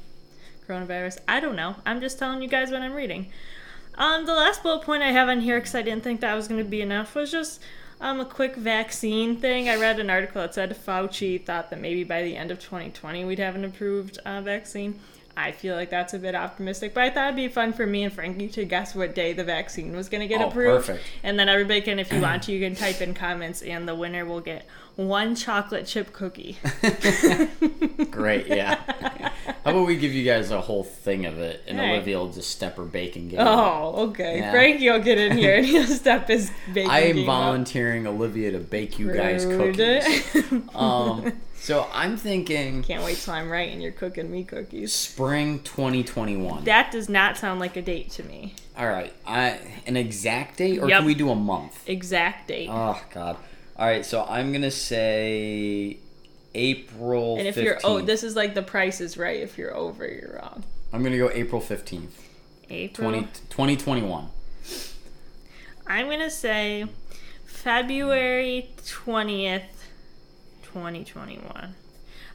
coronavirus. 0.68 1.18
I 1.26 1.40
don't 1.40 1.56
know. 1.56 1.76
I'm 1.86 2.02
just 2.02 2.18
telling 2.18 2.42
you 2.42 2.48
guys 2.48 2.70
what 2.70 2.82
I'm 2.82 2.92
reading. 2.92 3.30
Um, 3.98 4.24
the 4.26 4.32
last 4.34 4.62
bullet 4.62 4.82
point 4.82 5.02
I 5.02 5.10
have 5.12 5.28
on 5.28 5.40
here, 5.40 5.58
because 5.58 5.74
I 5.74 5.82
didn't 5.82 6.04
think 6.04 6.20
that 6.20 6.34
was 6.34 6.48
going 6.48 6.62
to 6.62 6.68
be 6.70 6.80
enough, 6.80 7.14
was 7.14 7.30
just 7.30 7.60
um, 8.00 8.20
a 8.20 8.24
quick 8.24 8.54
vaccine 8.56 9.36
thing. 9.36 9.68
I 9.68 9.76
read 9.76 9.98
an 9.98 10.08
article 10.08 10.40
that 10.40 10.54
said 10.54 10.70
Fauci 10.76 11.44
thought 11.44 11.68
that 11.70 11.80
maybe 11.80 12.04
by 12.04 12.22
the 12.22 12.36
end 12.36 12.50
of 12.50 12.60
2020 12.60 13.24
we'd 13.24 13.40
have 13.40 13.56
an 13.56 13.64
approved 13.64 14.18
uh, 14.24 14.40
vaccine. 14.40 14.98
I 15.36 15.52
feel 15.52 15.76
like 15.76 15.90
that's 15.90 16.14
a 16.14 16.18
bit 16.18 16.34
optimistic, 16.34 16.94
but 16.94 17.04
I 17.04 17.10
thought 17.10 17.26
it'd 17.26 17.36
be 17.36 17.46
fun 17.46 17.72
for 17.72 17.86
me 17.86 18.02
and 18.02 18.12
Frankie 18.12 18.48
to 18.48 18.64
guess 18.64 18.92
what 18.96 19.14
day 19.14 19.32
the 19.32 19.44
vaccine 19.44 19.94
was 19.94 20.08
going 20.08 20.20
to 20.20 20.26
get 20.26 20.40
Oh, 20.40 20.48
approved. 20.48 20.86
perfect. 20.86 21.04
And 21.22 21.38
then 21.38 21.48
everybody 21.48 21.80
can, 21.80 22.00
if 22.00 22.12
you 22.12 22.20
want 22.20 22.42
to, 22.44 22.52
you 22.52 22.58
can 22.58 22.74
type 22.74 23.00
in 23.00 23.14
comments, 23.14 23.62
and 23.62 23.86
the 23.86 23.94
winner 23.94 24.24
will 24.24 24.40
get 24.40 24.66
one 24.96 25.36
chocolate 25.36 25.86
chip 25.86 26.12
cookie. 26.12 26.58
Great, 28.10 28.48
yeah. 28.48 28.80
How 29.68 29.78
about 29.78 29.86
we 29.86 29.96
give 29.96 30.12
you 30.12 30.24
guys 30.24 30.50
a 30.50 30.60
whole 30.60 30.84
thing 30.84 31.26
of 31.26 31.38
it, 31.38 31.62
and. 31.66 31.78
Olivia 31.80 32.18
will 32.18 32.32
just 32.32 32.50
step 32.50 32.76
her 32.76 32.84
baking 32.84 33.28
game. 33.28 33.40
Oh, 33.40 34.08
okay. 34.08 34.38
Yeah. 34.38 34.50
Frankie 34.50 34.90
will 34.90 34.98
get 35.00 35.18
in 35.18 35.36
here 35.38 35.56
and 35.56 35.64
he'll 35.66 35.86
step 35.86 36.28
his 36.28 36.50
baking. 36.72 36.90
I 36.90 37.00
am 37.00 37.16
game 37.16 37.28
up. 37.28 37.36
volunteering 37.36 38.06
Olivia 38.06 38.52
to 38.52 38.58
bake 38.58 38.98
you 38.98 39.12
guys 39.12 39.44
cookies. 39.46 40.42
um, 40.74 41.32
so 41.56 41.88
I'm 41.92 42.16
thinking 42.16 42.82
Can't 42.82 43.02
wait 43.04 43.16
till 43.18 43.34
I'm 43.34 43.50
right 43.50 43.70
and 43.72 43.82
you're 43.82 43.92
cooking 43.92 44.30
me 44.30 44.44
cookies. 44.44 44.92
spring 44.92 45.60
2021. 45.60 46.64
That 46.64 46.90
does 46.92 47.08
not 47.08 47.36
sound 47.36 47.58
like 47.60 47.76
a 47.76 47.82
date 47.82 48.10
to 48.12 48.22
me. 48.24 48.54
All 48.76 48.86
right, 48.88 49.12
I 49.26 49.58
an 49.86 49.96
exact 49.96 50.58
date, 50.58 50.78
or 50.78 50.88
Yep. 50.88 50.98
can 50.98 51.06
we 51.06 51.14
do 51.14 51.30
a 51.30 51.34
month? 51.34 51.82
Exact 51.88 52.48
date. 52.48 52.68
Oh 52.70 53.00
God. 53.12 53.36
All 53.76 53.86
right, 53.86 54.04
so 54.04 54.24
I'm 54.28 54.52
gonna 54.52 54.70
say 54.70 55.98
April. 56.54 57.36
and 57.38 57.46
if 57.46 57.56
15th. 57.56 57.62
you're 57.64 57.78
oh, 57.84 58.00
this 58.00 58.22
is 58.24 58.34
like 58.36 58.54
the 58.54 58.62
price 58.62 59.00
is 59.00 59.16
right. 59.16 59.40
If 59.40 59.58
you're 59.58 59.74
over, 59.76 60.06
you're 60.06 60.36
wrong. 60.40 60.64
I'm 60.92 61.02
gonna 61.02 61.18
go 61.18 61.30
April 61.30 61.60
15th, 61.60 62.08
April. 62.70 63.10
20, 63.10 63.26
2021. 63.50 64.28
I'm 65.86 66.08
gonna 66.08 66.30
say 66.30 66.86
February 67.44 68.70
twentieth, 68.86 69.62
twenty 70.62 71.04
twenty 71.04 71.36
one. 71.38 71.74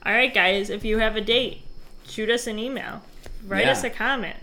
All 0.06 0.14
right, 0.14 0.34
guys. 0.34 0.70
If 0.70 0.84
you 0.84 1.00
have 1.00 1.16
a 1.16 1.22
date, 1.22 1.62
shoot 2.08 2.30
us 2.30 2.48
an 2.48 2.60
email. 2.60 3.02
Write 3.46 3.66
Yeah. 3.66 3.72
us 3.72 3.84
a 3.84 3.90
comment. 3.90 4.38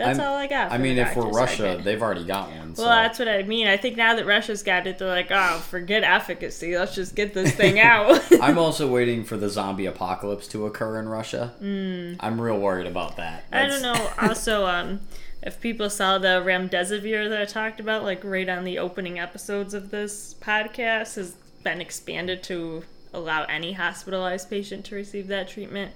That's 0.00 0.18
I'm- 0.18 0.28
all 0.28 0.36
I 0.36 0.46
got. 0.46 0.72
I 0.72 0.78
mean, 0.78 0.98
if 0.98 1.14
we're 1.14 1.28
Russia, 1.28 1.56
segment. 1.56 1.84
they've 1.84 2.02
already 2.02 2.24
got 2.24 2.50
one. 2.50 2.74
So. 2.74 2.82
Well, 2.84 2.90
that's 2.90 3.18
what 3.18 3.28
I 3.28 3.42
mean. 3.42 3.66
I 3.66 3.76
think 3.76 3.96
now 3.96 4.14
that 4.16 4.26
Russia's 4.26 4.62
got 4.62 4.86
it, 4.86 4.98
they're 4.98 5.08
like, 5.08 5.28
oh, 5.30 5.58
forget 5.68 6.02
efficacy. 6.02 6.76
Let's 6.76 6.94
just 6.94 7.14
get 7.14 7.34
this 7.34 7.52
thing 7.54 7.78
out. 7.80 8.20
I'm 8.40 8.58
also 8.58 8.88
waiting 8.88 9.24
for 9.24 9.36
the 9.36 9.48
zombie 9.48 9.86
apocalypse 9.86 10.48
to 10.48 10.66
occur 10.66 10.98
in 10.98 11.08
Russia. 11.08 11.54
Mm. 11.62 12.16
I'm 12.20 12.40
real 12.40 12.58
worried 12.58 12.86
about 12.86 13.16
that. 13.18 13.44
I 13.52 13.66
don't 13.66 13.82
know. 13.82 14.10
Also, 14.20 14.66
um, 14.66 15.00
if 15.42 15.60
people 15.60 15.88
saw 15.90 16.18
the 16.18 16.42
remdesivir 16.44 17.28
that 17.28 17.40
I 17.40 17.44
talked 17.44 17.80
about, 17.80 18.02
like 18.02 18.22
right 18.24 18.48
on 18.48 18.64
the 18.64 18.78
opening 18.78 19.18
episodes 19.18 19.74
of 19.74 19.90
this 19.90 20.34
podcast, 20.40 21.16
has 21.16 21.32
been 21.64 21.80
expanded 21.80 22.42
to 22.44 22.84
allow 23.12 23.44
any 23.44 23.72
hospitalized 23.72 24.48
patient 24.48 24.84
to 24.86 24.94
receive 24.94 25.26
that 25.28 25.48
treatment. 25.48 25.92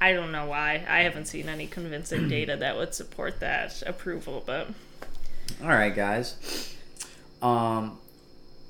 I 0.00 0.12
don't 0.12 0.32
know 0.32 0.46
why. 0.46 0.84
I 0.88 1.00
haven't 1.00 1.26
seen 1.26 1.48
any 1.48 1.66
convincing 1.66 2.28
data 2.30 2.56
that 2.56 2.76
would 2.76 2.94
support 2.94 3.40
that 3.40 3.82
approval, 3.86 4.42
but 4.46 4.68
All 5.62 5.68
right, 5.68 5.94
guys. 5.94 6.74
Um, 7.42 7.98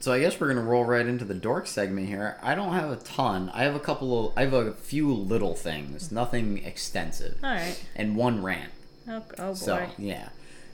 so 0.01 0.13
I 0.13 0.21
guess 0.21 0.41
we're 0.41 0.49
gonna 0.49 0.63
roll 0.63 0.85
right 0.85 1.07
into 1.07 1.25
the 1.25 1.35
dork 1.35 1.67
segment 1.67 2.09
here. 2.09 2.39
I 2.43 2.55
don't 2.55 2.73
have 2.73 2.91
a 2.91 2.97
ton. 2.97 3.51
I 3.55 3.65
have 3.65 3.75
a 3.75 3.81
couple 3.81 4.29
of. 4.29 4.39
I 4.39 4.43
have 4.43 4.53
a 4.55 4.73
few 4.73 5.13
little 5.13 5.55
things, 5.55 6.11
nothing 6.11 6.65
extensive, 6.65 7.37
all 7.45 7.51
right. 7.51 7.81
and 7.95 8.17
one 8.17 8.43
rant. 8.43 8.73
Oh, 9.09 9.23
oh 9.39 9.49
boy. 9.49 9.55
So 9.55 9.89
yeah. 9.99 10.31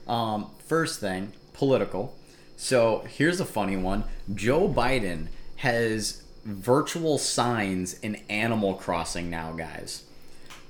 Um, 0.06 0.50
first 0.66 1.00
thing, 1.00 1.32
political. 1.52 2.16
So 2.56 3.04
here's 3.08 3.40
a 3.40 3.44
funny 3.44 3.76
one. 3.76 4.04
Joe 4.32 4.68
Biden 4.68 5.26
has 5.56 6.22
virtual 6.44 7.18
signs 7.18 7.98
in 8.00 8.16
Animal 8.30 8.74
Crossing 8.74 9.28
now, 9.28 9.52
guys. 9.52 10.04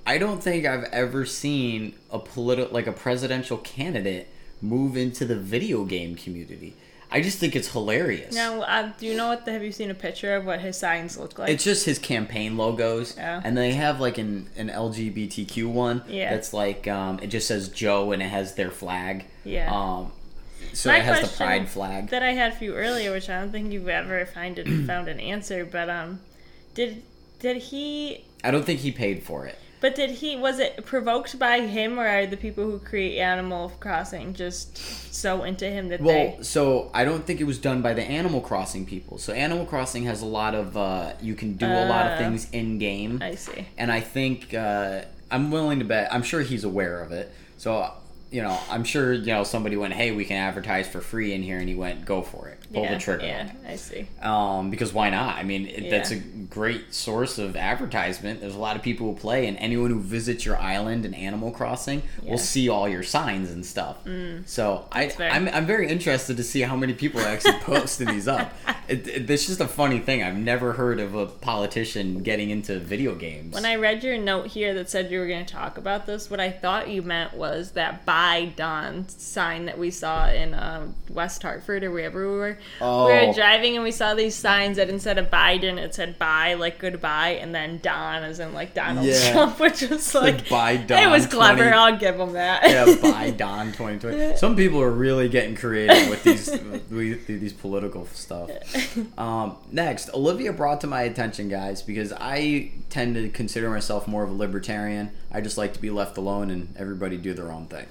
I 0.06 0.18
don't 0.18 0.42
think 0.42 0.64
I've 0.66 0.84
ever 0.84 1.24
seen 1.26 1.94
a 2.10 2.18
political 2.18 2.72
like 2.72 2.86
a 2.86 2.92
presidential 2.92 3.58
candidate 3.58 4.28
move 4.62 4.96
into 4.96 5.24
the 5.24 5.36
video 5.36 5.84
game 5.84 6.14
community. 6.14 6.74
I 7.10 7.20
just 7.20 7.38
think 7.38 7.54
it's 7.54 7.70
hilarious. 7.70 8.34
Now, 8.34 8.62
uh, 8.62 8.90
do 8.98 9.06
you 9.06 9.16
know 9.16 9.28
what? 9.28 9.44
The, 9.44 9.52
have 9.52 9.62
you 9.62 9.70
seen 9.70 9.90
a 9.90 9.94
picture 9.94 10.34
of 10.34 10.44
what 10.44 10.60
his 10.60 10.76
signs 10.76 11.16
look 11.16 11.38
like? 11.38 11.50
It's 11.50 11.62
just 11.62 11.84
his 11.86 12.00
campaign 12.00 12.56
logos, 12.56 13.16
Yeah. 13.16 13.40
and 13.44 13.56
they 13.56 13.72
have 13.74 14.00
like 14.00 14.18
an 14.18 14.48
an 14.56 14.68
LGBTQ 14.68 15.66
one. 15.70 16.02
Yeah. 16.08 16.30
That's 16.34 16.52
like 16.52 16.88
um, 16.88 17.20
it 17.22 17.28
just 17.28 17.46
says 17.46 17.68
Joe 17.68 18.12
and 18.12 18.22
it 18.22 18.28
has 18.28 18.54
their 18.54 18.70
flag. 18.70 19.26
Yeah. 19.44 19.72
Um, 19.72 20.12
so 20.72 20.90
My 20.90 20.98
it 20.98 21.04
has 21.04 21.30
the 21.30 21.36
pride 21.36 21.68
flag. 21.68 22.08
that 22.10 22.22
I 22.22 22.32
had 22.32 22.56
for 22.56 22.64
you 22.64 22.74
earlier, 22.74 23.12
which 23.12 23.30
I 23.30 23.40
don't 23.40 23.52
think 23.52 23.72
you've 23.72 23.88
ever 23.88 24.26
find 24.26 24.58
it, 24.58 24.66
found 24.86 25.08
an 25.08 25.20
answer. 25.20 25.64
But 25.64 25.88
um, 25.88 26.20
did 26.74 27.02
did 27.38 27.56
he? 27.58 28.24
I 28.42 28.50
don't 28.50 28.64
think 28.64 28.80
he 28.80 28.90
paid 28.90 29.22
for 29.22 29.46
it. 29.46 29.58
But 29.80 29.94
did 29.94 30.10
he? 30.10 30.36
Was 30.36 30.58
it 30.58 30.84
provoked 30.86 31.38
by 31.38 31.60
him, 31.60 31.98
or 31.98 32.06
are 32.06 32.26
the 32.26 32.36
people 32.36 32.64
who 32.64 32.78
create 32.78 33.18
Animal 33.18 33.70
Crossing 33.78 34.32
just 34.34 34.76
so 35.14 35.44
into 35.44 35.66
him 35.68 35.88
that 35.88 36.00
they 36.00 36.04
Well, 36.04 36.36
they? 36.38 36.42
so 36.42 36.90
I 36.94 37.04
don't 37.04 37.24
think 37.26 37.40
it 37.40 37.44
was 37.44 37.58
done 37.58 37.82
by 37.82 37.92
the 37.94 38.02
Animal 38.02 38.40
Crossing 38.40 38.86
people. 38.86 39.18
So 39.18 39.32
Animal 39.32 39.66
Crossing 39.66 40.04
has 40.04 40.22
a 40.22 40.26
lot 40.26 40.54
of 40.54 40.76
uh, 40.76 41.12
you 41.20 41.34
can 41.34 41.54
do 41.54 41.66
a 41.66 41.86
lot 41.88 42.06
of 42.06 42.12
Uh, 42.12 42.18
things 42.18 42.48
in 42.52 42.78
game, 42.78 43.20
I 43.22 43.34
see. 43.34 43.66
and 43.76 43.92
I 43.92 44.00
think 44.00 44.54
uh, 44.54 45.02
I'm 45.30 45.50
willing 45.50 45.78
to 45.80 45.84
bet. 45.84 46.12
I'm 46.12 46.22
sure 46.22 46.40
he's 46.40 46.64
aware 46.64 47.00
of 47.02 47.12
it. 47.12 47.30
So 47.58 47.92
you 48.30 48.42
know, 48.42 48.58
I'm 48.70 48.84
sure 48.84 49.12
you 49.12 49.26
know 49.26 49.44
somebody 49.44 49.76
went, 49.76 49.94
"Hey, 49.94 50.10
we 50.10 50.24
can 50.24 50.36
advertise 50.36 50.88
for 50.88 51.00
free 51.00 51.32
in 51.32 51.42
here," 51.42 51.58
and 51.58 51.68
he 51.68 51.74
went, 51.74 52.04
"Go 52.04 52.22
for 52.22 52.48
it, 52.48 52.58
pull 52.72 52.82
yeah, 52.82 52.94
the 52.94 53.00
trigger." 53.00 53.24
Yeah, 53.26 53.50
I 53.66 53.76
see. 53.76 54.08
um, 54.20 54.70
because 54.70 54.92
why 54.92 55.10
not? 55.10 55.36
I 55.36 55.42
mean, 55.42 55.66
it, 55.66 55.90
that's 55.90 56.10
a 56.10 56.16
great 56.16 56.92
source 56.92 57.38
of 57.38 57.56
advertisement. 57.56 58.40
There's 58.40 58.54
a 58.54 58.58
lot 58.58 58.76
of 58.76 58.82
people 58.82 59.12
who 59.12 59.18
play, 59.18 59.46
and 59.46 59.56
anyone 59.58 59.90
who 59.90 60.00
visits 60.00 60.44
your 60.44 60.58
island 60.58 61.04
in 61.06 61.14
Animal 61.14 61.50
Crossing 61.52 62.02
Yeah. 62.22 62.32
will 62.32 62.38
see 62.38 62.68
all 62.68 62.88
your 62.88 63.02
signs 63.02 63.50
and 63.50 63.64
stuff. 63.64 63.98
so 64.46 64.86
I. 64.92 65.12
I'm, 65.20 65.48
I'm 65.48 65.66
very 65.66 65.88
interested 65.88 66.36
to 66.36 66.42
see 66.42 66.62
how 66.62 66.76
many 66.76 66.94
people 66.94 67.20
are 67.20 67.28
actually 67.28 67.58
posting 67.60 68.08
these 68.08 68.28
up. 68.28 68.52
It, 68.88 69.06
it, 69.06 69.30
it's 69.30 69.46
just 69.46 69.60
a 69.60 69.68
funny 69.68 69.98
thing. 69.98 70.22
I've 70.22 70.36
never 70.36 70.72
heard 70.72 71.00
of 71.00 71.14
a 71.14 71.26
politician 71.26 72.22
getting 72.22 72.50
into 72.50 72.78
video 72.78 73.14
games. 73.14 73.54
When 73.54 73.64
I 73.64 73.76
read 73.76 74.02
your 74.04 74.18
note 74.18 74.48
here 74.48 74.74
that 74.74 74.88
said 74.90 75.10
you 75.10 75.18
were 75.18 75.26
going 75.26 75.44
to 75.44 75.52
talk 75.52 75.78
about 75.78 76.06
this, 76.06 76.30
what 76.30 76.40
I 76.40 76.50
thought 76.50 76.88
you 76.88 77.02
meant 77.02 77.34
was 77.34 77.72
that 77.72 78.04
"Bye 78.16 78.52
Don" 78.56 79.06
sign 79.08 79.66
that 79.66 79.78
we 79.78 79.90
saw 79.90 80.30
in 80.30 80.54
uh, 80.54 80.86
West 81.10 81.42
Hartford 81.42 81.84
or 81.84 81.90
wherever 81.90 82.30
we 82.32 82.38
were. 82.38 82.58
We 82.80 82.86
Oh. 82.86 83.04
were 83.26 83.32
driving 83.34 83.74
and 83.74 83.84
we 83.84 83.90
saw 83.90 84.14
these 84.14 84.34
signs 84.34 84.78
that 84.78 84.88
instead 84.88 85.18
of 85.18 85.30
Biden, 85.30 85.76
it 85.76 85.94
said 85.94 86.18
"Bye" 86.18 86.54
like 86.54 86.78
goodbye, 86.78 87.32
and 87.42 87.54
then 87.54 87.78
Don 87.82 88.22
as 88.22 88.40
in 88.40 88.54
like 88.54 88.72
Donald 88.72 89.04
Yeah. 89.06 89.32
Trump, 89.32 89.60
which 89.64 89.82
was 89.82 90.14
like 90.14 90.48
"Bye, 90.48 90.76
Don 90.78 91.02
It 91.02 91.08
was 91.10 91.26
clever. 91.26 91.64
20 91.64 91.70
I'll 91.76 91.96
give 91.98 92.18
him 92.18 92.32
that. 92.32 92.62
yeah, 92.64 92.94
by 93.02 93.30
Don 93.44 93.66
2020. 93.72 94.36
Some 94.38 94.56
people 94.56 94.80
are 94.80 94.90
really 94.90 95.28
getting 95.28 95.54
creative 95.54 96.08
with 96.08 96.24
these 96.24 96.50
with 96.90 97.26
these 97.26 97.52
political 97.52 98.06
stuff. 98.14 98.48
Um, 99.18 99.56
next, 99.70 100.08
Olivia 100.14 100.52
brought 100.54 100.80
to 100.80 100.86
my 100.86 101.02
attention, 101.02 101.50
guys, 101.50 101.82
because 101.82 102.14
I 102.18 102.70
tend 102.88 103.14
to 103.16 103.28
consider 103.28 103.68
myself 103.68 104.08
more 104.08 104.22
of 104.24 104.30
a 104.30 104.34
libertarian. 104.34 105.10
I 105.30 105.42
just 105.42 105.58
like 105.58 105.74
to 105.74 105.80
be 105.80 105.90
left 105.90 106.16
alone 106.16 106.50
and 106.50 106.74
everybody 106.78 107.18
do 107.18 107.34
their 107.34 107.52
own 107.52 107.66
thing. 107.66 107.86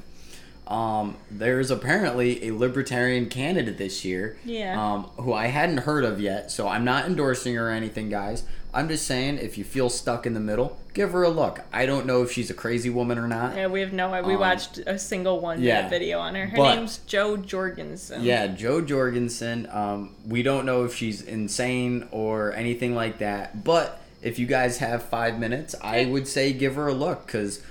Um, 0.67 1.17
there's 1.29 1.69
apparently 1.69 2.47
a 2.47 2.53
libertarian 2.55 3.27
candidate 3.29 3.77
this 3.77 4.03
year, 4.03 4.37
Yeah. 4.43 4.81
um, 4.81 5.03
who 5.17 5.31
I 5.33 5.47
hadn't 5.47 5.77
heard 5.79 6.03
of 6.03 6.19
yet. 6.19 6.49
So 6.51 6.67
I'm 6.67 6.83
not 6.83 7.05
endorsing 7.05 7.55
her 7.55 7.67
or 7.69 7.71
anything, 7.71 8.09
guys. 8.09 8.43
I'm 8.73 8.89
just 8.89 9.05
saying 9.07 9.37
if 9.37 9.57
you 9.57 9.63
feel 9.63 9.89
stuck 9.89 10.25
in 10.25 10.33
the 10.33 10.39
middle, 10.41 10.77
give 10.93 11.11
her 11.13 11.23
a 11.23 11.29
look. 11.29 11.61
I 11.71 11.85
don't 11.85 12.05
know 12.05 12.23
if 12.23 12.31
she's 12.31 12.49
a 12.49 12.53
crazy 12.53 12.89
woman 12.89 13.17
or 13.17 13.27
not. 13.27 13.55
Yeah, 13.55 13.67
we 13.67 13.79
have 13.79 13.93
no. 13.93 14.11
idea. 14.11 14.27
We 14.27 14.33
Um, 14.33 14.39
watched 14.41 14.79
a 14.79 14.99
single 14.99 15.39
one 15.39 15.61
yeah. 15.61 15.87
video 15.87 16.19
on 16.19 16.35
her. 16.35 16.47
Her 16.47 16.57
But- 16.57 16.75
name's 16.75 16.97
Jo 17.07 17.37
Jorgensen. 17.37 18.23
Yeah, 18.23 18.47
Jo 18.47 18.81
Jorgensen. 18.81 19.67
Um, 19.71 20.15
we 20.27 20.43
don't 20.43 20.65
know 20.65 20.83
if 20.83 20.93
she's 20.93 21.21
insane 21.21 22.07
or 22.11 22.53
anything 22.53 22.95
like 22.95 23.19
that. 23.19 23.63
But 23.63 24.01
if 24.21 24.39
you 24.39 24.45
guys 24.45 24.79
have 24.79 25.03
five 25.03 25.39
minutes, 25.39 25.73
I 25.81 26.03
would 26.05 26.27
say 26.27 26.51
give 26.51 26.75
her 26.75 26.87
a 26.87 26.93
look 26.93 27.27
because 27.27 27.61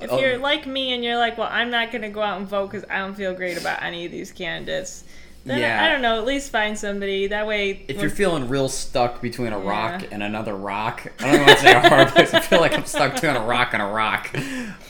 If 0.00 0.12
Oh. 0.12 0.18
you're 0.18 0.38
like 0.38 0.66
me 0.66 0.92
and 0.92 1.02
you're 1.02 1.16
like, 1.16 1.38
well, 1.38 1.48
I'm 1.50 1.70
not 1.70 1.90
going 1.90 2.02
to 2.02 2.08
go 2.10 2.20
out 2.22 2.38
and 2.38 2.46
vote 2.46 2.70
because 2.70 2.84
I 2.90 2.98
don't 2.98 3.14
feel 3.14 3.32
great 3.34 3.58
about 3.58 3.82
any 3.82 4.04
of 4.04 4.12
these 4.12 4.30
candidates, 4.30 5.04
then 5.46 5.58
Yeah. 5.60 5.82
I 5.84 5.88
don't 5.88 6.02
know. 6.02 6.18
At 6.18 6.26
least 6.26 6.50
find 6.50 6.76
somebody. 6.78 7.28
That 7.28 7.46
way, 7.46 7.84
if 7.88 8.00
you're 8.00 8.10
feeling 8.10 8.48
real 8.48 8.68
stuck 8.68 9.22
between 9.22 9.52
a 9.52 9.58
rock 9.58 10.02
Yeah. 10.02 10.08
and 10.12 10.22
another 10.22 10.54
rock, 10.54 11.10
I 11.20 11.32
don't 11.32 11.46
want 11.46 11.52
to 11.52 11.64
say 11.64 11.72
a 11.72 11.80
hard 11.88 12.08
place. 12.08 12.34
I 12.34 12.40
feel 12.40 12.60
like 12.60 12.74
I'm 12.74 12.84
stuck 12.84 13.14
between 13.14 13.36
a 13.36 13.44
rock 13.44 13.70
and 13.72 13.80
a 13.82 13.86
rock. 13.86 14.30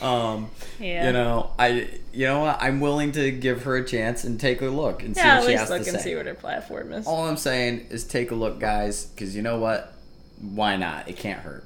Um, 0.01 0.49
Yeah. 0.79 1.07
You 1.07 1.13
know, 1.13 1.51
I 1.57 1.87
you 2.13 2.25
know 2.25 2.39
what? 2.41 2.57
I'm 2.61 2.79
willing 2.79 3.11
to 3.13 3.31
give 3.31 3.63
her 3.63 3.77
a 3.77 3.85
chance 3.85 4.23
and 4.23 4.39
take 4.39 4.61
a 4.61 4.65
look 4.65 5.03
and 5.03 5.15
see 5.15 5.21
yeah, 5.21 5.39
what 5.39 5.43
at 5.43 5.59
least 5.59 5.69
look 5.69 5.87
and 5.87 5.99
see 6.01 6.15
what 6.15 6.25
her 6.25 6.33
platform 6.33 6.91
is. 6.91 7.05
All 7.07 7.27
I'm 7.27 7.37
saying 7.37 7.87
is 7.91 8.03
take 8.03 8.31
a 8.31 8.35
look, 8.35 8.59
guys, 8.59 9.05
because 9.05 9.35
you 9.35 9.41
know 9.41 9.57
what? 9.59 9.93
Why 10.41 10.75
not? 10.75 11.07
It 11.07 11.17
can't 11.17 11.39
hurt. 11.39 11.65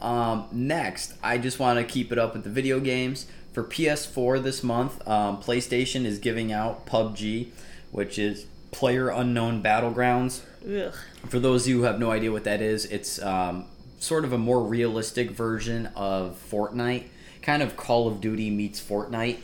Um, 0.00 0.46
next, 0.52 1.14
I 1.22 1.38
just 1.38 1.58
want 1.58 1.78
to 1.78 1.84
keep 1.84 2.12
it 2.12 2.18
up 2.18 2.34
with 2.34 2.44
the 2.44 2.50
video 2.50 2.80
games. 2.80 3.26
For 3.52 3.64
PS4 3.64 4.42
this 4.42 4.62
month, 4.62 5.06
um, 5.08 5.42
PlayStation 5.42 6.04
is 6.04 6.18
giving 6.18 6.52
out 6.52 6.86
PUBG, 6.86 7.48
which 7.90 8.18
is 8.18 8.46
Player 8.70 9.08
Unknown 9.08 9.62
Battlegrounds. 9.62 10.42
Ugh. 10.64 10.94
For 11.28 11.40
those 11.40 11.62
of 11.64 11.68
you 11.70 11.78
who 11.78 11.82
have 11.84 11.98
no 11.98 12.10
idea 12.12 12.30
what 12.30 12.44
that 12.44 12.60
is, 12.60 12.84
it's 12.84 13.20
um, 13.22 13.64
sort 13.98 14.24
of 14.24 14.32
a 14.32 14.38
more 14.38 14.62
realistic 14.62 15.30
version 15.32 15.86
of 15.96 16.38
Fortnite, 16.50 17.04
kind 17.42 17.62
of 17.62 17.76
Call 17.76 18.06
of 18.06 18.20
Duty 18.20 18.50
meets 18.50 18.80
Fortnite. 18.80 19.38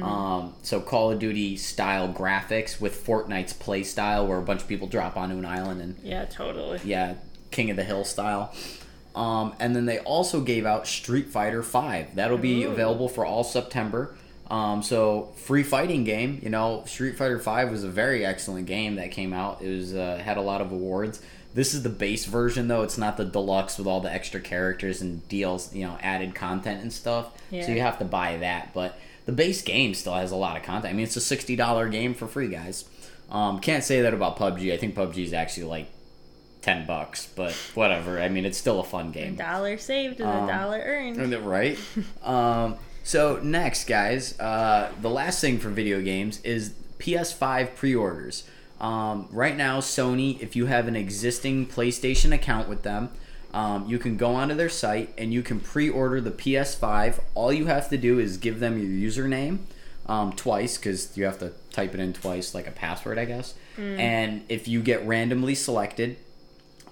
Um, 0.00 0.54
so 0.62 0.80
Call 0.80 1.10
of 1.10 1.18
Duty 1.18 1.56
style 1.56 2.08
graphics 2.12 2.80
with 2.80 3.04
Fortnite's 3.04 3.52
play 3.52 3.82
style, 3.82 4.26
where 4.26 4.38
a 4.38 4.42
bunch 4.42 4.62
of 4.62 4.68
people 4.68 4.86
drop 4.86 5.16
onto 5.16 5.36
an 5.36 5.44
island 5.44 5.80
and 5.80 5.96
Yeah, 6.04 6.24
totally. 6.24 6.80
yeah, 6.84 7.14
King 7.50 7.70
of 7.70 7.76
the 7.76 7.82
Hill 7.84 8.04
style. 8.04 8.54
Um, 9.14 9.54
and 9.60 9.76
then 9.76 9.86
they 9.86 9.98
also 9.98 10.40
gave 10.40 10.64
out 10.64 10.86
Street 10.86 11.28
Fighter 11.28 11.62
Five. 11.62 12.14
That'll 12.14 12.38
be 12.38 12.64
Ooh. 12.64 12.70
available 12.70 13.08
for 13.08 13.26
all 13.26 13.44
September. 13.44 14.14
Um, 14.50 14.82
so 14.82 15.32
free 15.36 15.62
fighting 15.62 16.04
game. 16.04 16.38
You 16.42 16.50
know, 16.50 16.84
Street 16.86 17.16
Fighter 17.16 17.38
Five 17.38 17.70
was 17.70 17.84
a 17.84 17.88
very 17.88 18.24
excellent 18.24 18.66
game 18.66 18.96
that 18.96 19.10
came 19.10 19.32
out. 19.32 19.62
It 19.62 19.74
was 19.74 19.94
uh, 19.94 20.20
had 20.22 20.36
a 20.36 20.42
lot 20.42 20.60
of 20.60 20.72
awards. 20.72 21.22
This 21.54 21.74
is 21.74 21.82
the 21.82 21.90
base 21.90 22.24
version 22.24 22.68
though. 22.68 22.82
It's 22.82 22.96
not 22.96 23.16
the 23.16 23.24
deluxe 23.24 23.76
with 23.78 23.86
all 23.86 24.00
the 24.00 24.12
extra 24.12 24.40
characters 24.40 25.02
and 25.02 25.26
deals, 25.28 25.74
you 25.74 25.86
know, 25.86 25.98
added 26.00 26.34
content 26.34 26.82
and 26.82 26.92
stuff. 26.92 27.30
Yeah. 27.50 27.66
So 27.66 27.72
you 27.72 27.80
have 27.80 27.98
to 27.98 28.04
buy 28.04 28.38
that. 28.38 28.72
But 28.72 28.98
the 29.26 29.32
base 29.32 29.62
game 29.62 29.94
still 29.94 30.14
has 30.14 30.30
a 30.30 30.36
lot 30.36 30.56
of 30.56 30.62
content. 30.62 30.92
I 30.92 30.96
mean, 30.96 31.04
it's 31.04 31.16
a 31.16 31.20
sixty 31.20 31.56
dollar 31.56 31.88
game 31.88 32.14
for 32.14 32.26
free, 32.26 32.48
guys. 32.48 32.86
Um, 33.30 33.60
can't 33.60 33.84
say 33.84 34.02
that 34.02 34.12
about 34.12 34.38
PUBG. 34.38 34.72
I 34.72 34.76
think 34.76 34.94
PUBG 34.94 35.24
is 35.24 35.32
actually 35.32 35.64
like 35.64 35.86
ten 36.62 36.86
bucks, 36.86 37.28
but 37.36 37.52
whatever. 37.74 38.20
I 38.20 38.28
mean, 38.28 38.44
it's 38.46 38.56
still 38.58 38.80
a 38.80 38.84
fun 38.84 39.08
A 39.08 39.10
game. 39.10 39.34
dollar 39.36 39.76
saved 39.76 40.20
is 40.20 40.26
Um, 40.26 40.44
a 40.44 40.52
dollar 40.52 40.78
earned. 40.78 41.18
Right? 41.44 41.78
um, 42.22 42.76
so 43.04 43.40
next, 43.42 43.86
guys, 43.86 44.38
uh, 44.40 44.90
the 45.00 45.10
last 45.10 45.40
thing 45.40 45.58
for 45.58 45.68
video 45.68 46.00
games 46.00 46.40
is 46.42 46.72
PS5 46.98 47.74
pre-orders. 47.74 48.44
Um, 48.80 49.28
right 49.30 49.56
now, 49.56 49.80
Sony, 49.80 50.40
if 50.40 50.56
you 50.56 50.66
have 50.66 50.88
an 50.88 50.96
existing 50.96 51.66
PlayStation 51.66 52.32
account 52.32 52.68
with 52.68 52.82
them, 52.82 53.10
um, 53.52 53.86
you 53.86 53.98
can 53.98 54.16
go 54.16 54.34
onto 54.34 54.54
their 54.54 54.68
site 54.68 55.12
and 55.18 55.32
you 55.32 55.42
can 55.42 55.60
pre-order 55.60 56.20
the 56.20 56.30
PS5. 56.30 57.18
All 57.34 57.52
you 57.52 57.66
have 57.66 57.88
to 57.90 57.98
do 57.98 58.18
is 58.18 58.36
give 58.38 58.60
them 58.60 58.78
your 58.78 59.10
username 59.10 59.58
um, 60.06 60.32
twice 60.32 60.78
because 60.78 61.16
you 61.16 61.24
have 61.24 61.38
to 61.40 61.52
type 61.70 61.94
it 61.94 62.00
in 62.00 62.12
twice, 62.12 62.54
like 62.54 62.66
a 62.66 62.70
password, 62.72 63.18
I 63.18 63.24
guess. 63.24 63.54
And 63.78 64.42
if 64.48 64.68
you 64.68 64.82
get 64.82 65.04
randomly 65.06 65.54
selected, 65.54 66.16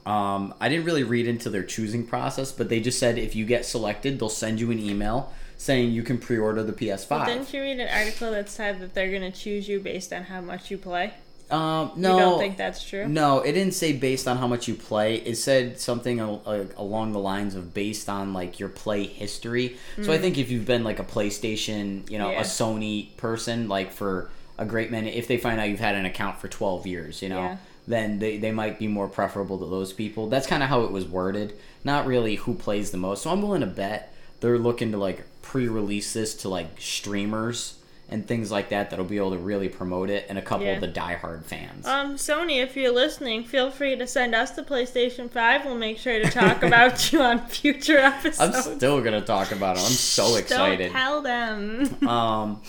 um, 0.06 0.54
I 0.60 0.68
didn't 0.68 0.84
really 0.86 1.04
read 1.04 1.26
into 1.26 1.50
their 1.50 1.62
choosing 1.62 2.06
process, 2.06 2.52
but 2.52 2.68
they 2.68 2.80
just 2.80 2.98
said 2.98 3.18
if 3.18 3.34
you 3.36 3.44
get 3.44 3.64
selected, 3.66 4.18
they'll 4.18 4.28
send 4.28 4.60
you 4.60 4.70
an 4.70 4.78
email 4.78 5.32
saying 5.56 5.90
you 5.92 6.02
can 6.02 6.16
pre-order 6.18 6.62
the 6.62 6.72
PS5. 6.72 7.26
Didn't 7.26 7.52
you 7.52 7.60
read 7.60 7.78
an 7.80 7.88
article 7.88 8.30
that 8.30 8.48
said 8.48 8.80
that 8.80 8.94
they're 8.94 9.10
going 9.10 9.30
to 9.30 9.36
choose 9.38 9.68
you 9.68 9.78
based 9.78 10.12
on 10.12 10.22
how 10.24 10.40
much 10.40 10.70
you 10.70 10.78
play? 10.78 11.12
um, 11.50 11.90
no, 11.96 12.14
You 12.14 12.20
don't 12.20 12.38
think 12.38 12.56
that's 12.56 12.82
true? 12.88 13.06
no, 13.08 13.40
it 13.40 13.52
didn't 13.52 13.74
say 13.74 13.92
based 13.92 14.26
on 14.28 14.38
how 14.38 14.46
much 14.46 14.68
you 14.68 14.74
play. 14.74 15.16
It 15.16 15.34
said 15.36 15.78
something 15.80 16.20
al- 16.20 16.42
along 16.76 17.12
the 17.12 17.18
lines 17.18 17.54
of 17.56 17.74
based 17.74 18.08
on 18.08 18.32
like 18.32 18.58
your 18.60 18.68
play 18.68 19.02
history. 19.04 19.76
So 20.00 20.12
I 20.12 20.18
think 20.18 20.38
if 20.38 20.48
you've 20.50 20.64
been 20.64 20.84
like 20.84 20.98
a 21.00 21.04
PlayStation, 21.04 22.08
you 22.10 22.18
know, 22.18 22.26
Hmm. 22.28 22.32
Yeah. 22.34 22.40
a 22.40 22.44
Sony 22.44 23.16
person, 23.16 23.68
like 23.68 23.92
for 23.92 24.30
a 24.58 24.64
great 24.64 24.90
many, 24.90 25.10
if 25.10 25.26
they 25.26 25.38
find 25.38 25.58
out 25.60 25.68
you've 25.68 25.80
had 25.80 25.94
an 25.96 26.06
account 26.06 26.38
for 26.40 26.48
twelve 26.48 26.86
years, 26.86 27.20
you 27.20 27.28
know. 27.28 27.40
Yeah. 27.42 27.56
Then 27.90 28.18
they, 28.20 28.38
they 28.38 28.53
might 28.53 28.79
be 28.79 28.87
more 28.87 29.09
preferable 29.09 29.59
to 29.59 29.66
those 29.66 29.92
people. 29.92 30.29
That's 30.29 30.46
kind 30.46 30.62
of 30.62 30.68
how 30.68 30.83
it 30.83 30.92
was 30.92 31.05
worded. 31.07 31.55
Not 31.85 32.07
really 32.07 32.37
who 32.37 32.55
plays 32.55 32.90
the 32.92 32.98
most. 32.98 33.22
So 33.22 33.31
I'm 33.31 33.42
willing 33.42 33.62
to 33.62 33.66
bet 33.66 34.14
they're 34.40 34.59
looking 34.59 34.92
to 34.92 34.98
like 34.98 35.24
pre-release 35.42 36.12
this 36.12 36.35
to 36.42 36.48
like 36.48 36.81
streamers 36.81 37.74
and 38.09 38.26
things 38.26 38.50
like 38.50 38.68
that 38.70 38.90
that'll 38.90 39.05
be 39.05 39.16
able 39.16 39.31
to 39.33 39.38
really 39.38 39.68
promote 39.68 40.11
it 40.11 40.26
and 40.29 40.37
a 40.38 40.42
couple 40.42 40.66
Yeah. 40.66 40.72
of 40.74 40.81
the 40.81 40.88
diehard 40.88 41.44
fans. 41.44 41.87
Um, 41.87 42.16
Sony, 42.16 42.62
if 42.62 42.76
you're 42.76 42.92
listening, 42.92 43.44
feel 43.44 43.70
free 43.70 43.96
to 43.96 44.07
send 44.07 44.35
us 44.35 44.50
the 44.53 44.62
PlayStation 44.62 45.31
5. 45.31 45.64
We'll 45.64 45.74
make 45.76 45.98
sure 45.98 46.20
to 46.22 46.31
talk 46.31 46.62
about 46.70 47.12
you 47.12 47.20
on 47.22 47.46
future 47.48 47.98
episodes. 47.98 48.68
I'm 48.68 48.76
still 48.76 49.00
gonna 49.00 49.20
talk 49.20 49.53
about 49.53 49.76
it. 49.76 49.81
I'm 49.83 49.90
so 49.92 50.37
excited. 50.37 50.92
Don't 50.92 50.92
tell 50.92 51.22
them. 51.22 52.09
Um, 52.09 52.62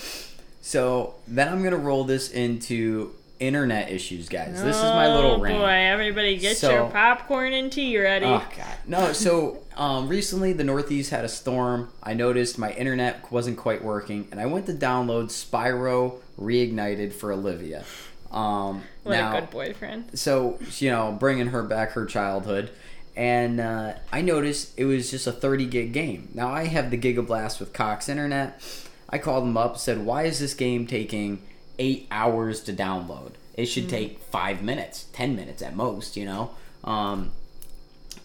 So 0.61 1.15
then 1.27 1.47
I'm 1.49 1.63
gonna 1.63 1.75
roll 1.77 2.03
this 2.03 2.29
into 2.31 3.13
internet 3.41 3.89
issues, 3.91 4.29
guys. 4.29 4.61
This 4.61 4.75
is 4.77 4.83
my 4.83 5.13
little 5.13 5.39
rant. 5.39 5.57
Oh, 5.57 5.61
boy, 5.61 5.65
everybody 5.67 6.37
get 6.37 6.57
So- 6.57 6.71
your 6.71 6.89
popcorn 6.91 7.53
and 7.53 7.71
tea 7.71 7.97
ready. 7.99 8.25
Oh 8.25 8.45
god. 8.55 8.77
No, 8.85 9.13
so 9.13 9.63
um, 9.75 10.07
recently 10.07 10.53
the 10.53 10.63
Northeast 10.63 11.09
had 11.09 11.25
a 11.25 11.29
storm. 11.29 11.89
I 12.03 12.13
noticed 12.13 12.57
my 12.59 12.71
internet 12.73 13.31
wasn't 13.31 13.57
quite 13.57 13.83
working, 13.83 14.27
and 14.31 14.39
I 14.39 14.45
went 14.45 14.67
to 14.67 14.73
download 14.73 15.25
Spyro 15.29 16.19
Reignited 16.39 17.13
for 17.13 17.31
Olivia. 17.31 17.83
Um, 18.31 18.83
what 19.03 19.13
now, 19.13 19.35
a 19.35 19.41
good 19.41 19.49
boyfriend. 19.49 20.17
so 20.17 20.57
you 20.77 20.89
know, 20.91 21.11
bringing 21.19 21.47
her 21.47 21.63
back 21.63 21.91
her 21.93 22.05
childhood, 22.05 22.69
and 23.15 23.59
uh, 23.59 23.93
I 24.11 24.21
noticed 24.21 24.73
it 24.77 24.85
was 24.85 25.11
just 25.11 25.27
a 25.27 25.31
30 25.31 25.65
gig 25.65 25.91
game. 25.93 26.29
Now 26.33 26.49
I 26.49 26.65
have 26.67 26.91
the 26.91 26.97
Gigablast 26.97 27.59
with 27.59 27.73
Cox 27.73 28.07
Internet. 28.07 28.61
I 29.09 29.17
called 29.17 29.43
them 29.43 29.57
up, 29.57 29.77
said, 29.77 30.05
"Why 30.05 30.23
is 30.23 30.39
this 30.39 30.53
game 30.53 30.87
taking 30.87 31.41
eight 31.81 32.07
hours 32.11 32.61
to 32.61 32.73
download? 32.73 33.31
It 33.55 33.65
should 33.65 33.89
take 33.89 34.19
five 34.19 34.61
minutes, 34.61 35.05
ten 35.11 35.35
minutes 35.35 35.61
at 35.61 35.75
most, 35.75 36.15
you 36.15 36.25
know." 36.25 36.51
Um, 36.83 37.31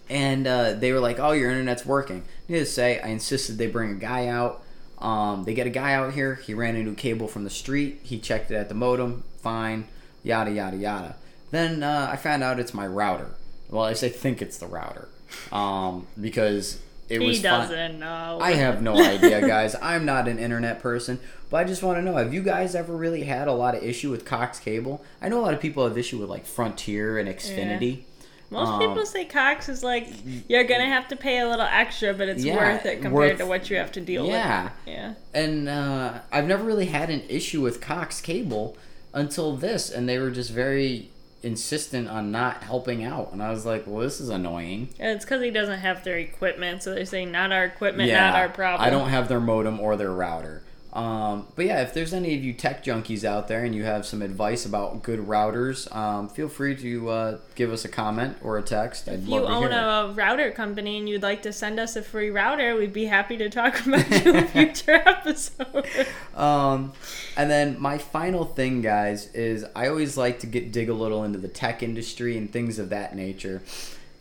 and 0.08 0.46
uh, 0.46 0.72
they 0.74 0.92
were 0.92 1.00
like, 1.00 1.18
"Oh, 1.18 1.32
your 1.32 1.50
internet's 1.50 1.86
working." 1.86 2.22
Needless 2.48 2.68
to 2.68 2.74
say, 2.74 3.00
I 3.00 3.08
insisted 3.08 3.58
they 3.58 3.66
bring 3.66 3.90
a 3.90 3.94
guy 4.10 4.28
out. 4.28 4.62
Um, 4.98 5.44
they 5.44 5.54
get 5.54 5.66
a 5.66 5.70
guy 5.70 5.92
out 5.94 6.14
here. 6.14 6.36
He 6.36 6.54
ran 6.54 6.76
a 6.76 6.82
new 6.82 6.94
cable 6.94 7.28
from 7.28 7.44
the 7.44 7.50
street. 7.50 8.00
He 8.02 8.18
checked 8.18 8.50
it 8.50 8.54
at 8.54 8.68
the 8.68 8.74
modem. 8.74 9.24
Fine. 9.42 9.88
Yada 10.22 10.50
yada 10.50 10.76
yada. 10.76 11.16
Then 11.50 11.82
uh, 11.82 12.08
I 12.12 12.16
found 12.16 12.42
out 12.42 12.60
it's 12.60 12.74
my 12.74 12.86
router. 12.86 13.30
Well, 13.68 13.84
I 13.84 13.94
say 13.94 14.08
think 14.08 14.40
it's 14.40 14.58
the 14.58 14.66
router, 14.66 15.08
um, 15.50 16.06
because 16.20 16.80
it 17.08 17.20
He 17.20 17.26
was. 17.28 17.42
doesn't 17.42 17.98
know. 17.98 18.38
I 18.40 18.52
have 18.52 18.82
no 18.82 18.96
idea, 18.96 19.40
guys. 19.46 19.74
I'm 19.82 20.04
not 20.04 20.28
an 20.28 20.38
internet 20.38 20.80
person, 20.80 21.18
but 21.50 21.58
I 21.58 21.64
just 21.64 21.82
want 21.82 21.98
to 21.98 22.02
know: 22.02 22.16
Have 22.16 22.32
you 22.34 22.42
guys 22.42 22.74
ever 22.74 22.96
really 22.96 23.24
had 23.24 23.48
a 23.48 23.52
lot 23.52 23.74
of 23.74 23.82
issue 23.82 24.10
with 24.10 24.24
Cox 24.24 24.58
Cable? 24.58 25.04
I 25.22 25.28
know 25.28 25.40
a 25.40 25.42
lot 25.44 25.54
of 25.54 25.60
people 25.60 25.86
have 25.86 25.96
issue 25.96 26.18
with 26.18 26.28
like 26.30 26.46
Frontier 26.46 27.18
and 27.18 27.28
Xfinity. 27.28 28.02
Most 28.48 28.68
Um, 28.68 28.78
people 28.80 29.04
say 29.04 29.24
Cox 29.24 29.68
is 29.68 29.82
like 29.82 30.06
you're 30.48 30.62
gonna 30.64 30.86
have 30.86 31.08
to 31.08 31.16
pay 31.16 31.40
a 31.40 31.48
little 31.48 31.66
extra, 31.68 32.14
but 32.14 32.28
it's 32.28 32.44
Yeah, 32.44 32.54
worth 32.56 32.86
it 32.86 33.02
compared 33.02 33.12
worth- 33.12 33.38
to 33.38 33.46
what 33.46 33.68
you 33.70 33.76
have 33.76 33.90
to 33.92 34.00
deal 34.00 34.24
Yeah. 34.26 34.62
with. 34.64 34.72
Yeah, 34.86 34.92
yeah. 34.94 35.12
and 35.34 35.68
uh, 35.68 36.12
I've 36.30 36.46
never 36.46 36.62
really 36.62 36.86
had 36.86 37.10
an 37.10 37.22
issue 37.28 37.60
with 37.60 37.80
Cox 37.80 38.20
Cable 38.20 38.76
until 39.12 39.56
this, 39.56 39.90
and 39.90 40.08
they 40.08 40.18
were 40.20 40.30
just 40.30 40.50
very 40.52 41.10
insistent 41.42 42.08
on 42.08 42.30
not 42.30 42.62
helping 42.62 43.04
out, 43.04 43.32
and 43.32 43.42
I 43.42 43.50
was 43.50 43.64
like, 43.64 43.84
"Well, 43.86 44.02
this 44.02 44.20
is 44.20 44.28
annoying." 44.28 44.88
And 44.98 45.10
it's 45.10 45.24
because 45.24 45.42
he 45.42 45.50
doesn't 45.50 45.78
have 45.78 46.02
their 46.04 46.18
equipment, 46.18 46.82
so 46.82 46.94
they're 46.94 47.04
saying 47.04 47.30
not 47.30 47.52
our 47.52 47.64
equipment, 47.64 48.10
not 48.10 48.34
our 48.34 48.48
problem. 48.48 48.86
I 48.86 48.90
don't 48.90 49.10
have 49.10 49.28
their 49.28 49.40
modem 49.40 49.78
or 49.80 49.96
their 49.96 50.12
router. 50.12 50.62
Um, 50.96 51.46
but 51.56 51.66
yeah, 51.66 51.82
if 51.82 51.92
there's 51.92 52.14
any 52.14 52.34
of 52.34 52.42
you 52.42 52.54
tech 52.54 52.82
junkies 52.82 53.22
out 53.22 53.48
there 53.48 53.64
and 53.64 53.74
you 53.74 53.84
have 53.84 54.06
some 54.06 54.22
advice 54.22 54.64
about 54.64 55.02
good 55.02 55.20
routers, 55.20 55.94
um, 55.94 56.30
feel 56.30 56.48
free 56.48 56.74
to 56.76 57.08
uh, 57.10 57.38
give 57.54 57.70
us 57.70 57.84
a 57.84 57.88
comment 57.88 58.38
or 58.42 58.56
a 58.56 58.62
text. 58.62 59.06
I'd 59.06 59.20
If 59.24 59.28
love 59.28 59.42
you 59.42 59.46
to 59.48 59.52
own 59.52 59.62
hear 59.64 59.70
it. 59.72 59.74
a 59.74 60.12
router 60.14 60.50
company 60.52 60.96
and 60.96 61.06
you'd 61.06 61.22
like 61.22 61.42
to 61.42 61.52
send 61.52 61.78
us 61.78 61.96
a 61.96 62.02
free 62.02 62.30
router, 62.30 62.74
we'd 62.76 62.94
be 62.94 63.04
happy 63.04 63.36
to 63.36 63.50
talk 63.50 63.78
about 63.86 64.10
you 64.10 64.30
in 64.30 64.36
a 64.36 64.48
future 64.48 64.92
episode. 65.06 65.86
Um, 66.34 66.94
and 67.36 67.50
then 67.50 67.78
my 67.78 67.98
final 67.98 68.46
thing, 68.46 68.80
guys, 68.80 69.26
is 69.34 69.66
I 69.76 69.88
always 69.88 70.16
like 70.16 70.38
to 70.40 70.46
get 70.46 70.72
dig 70.72 70.88
a 70.88 70.94
little 70.94 71.24
into 71.24 71.38
the 71.38 71.48
tech 71.48 71.82
industry 71.82 72.38
and 72.38 72.50
things 72.50 72.78
of 72.78 72.88
that 72.88 73.14
nature. 73.14 73.62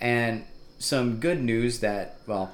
And 0.02 0.44
some 0.78 1.22
good 1.22 1.42
news 1.42 1.80
that 1.80 2.18
well, 2.28 2.52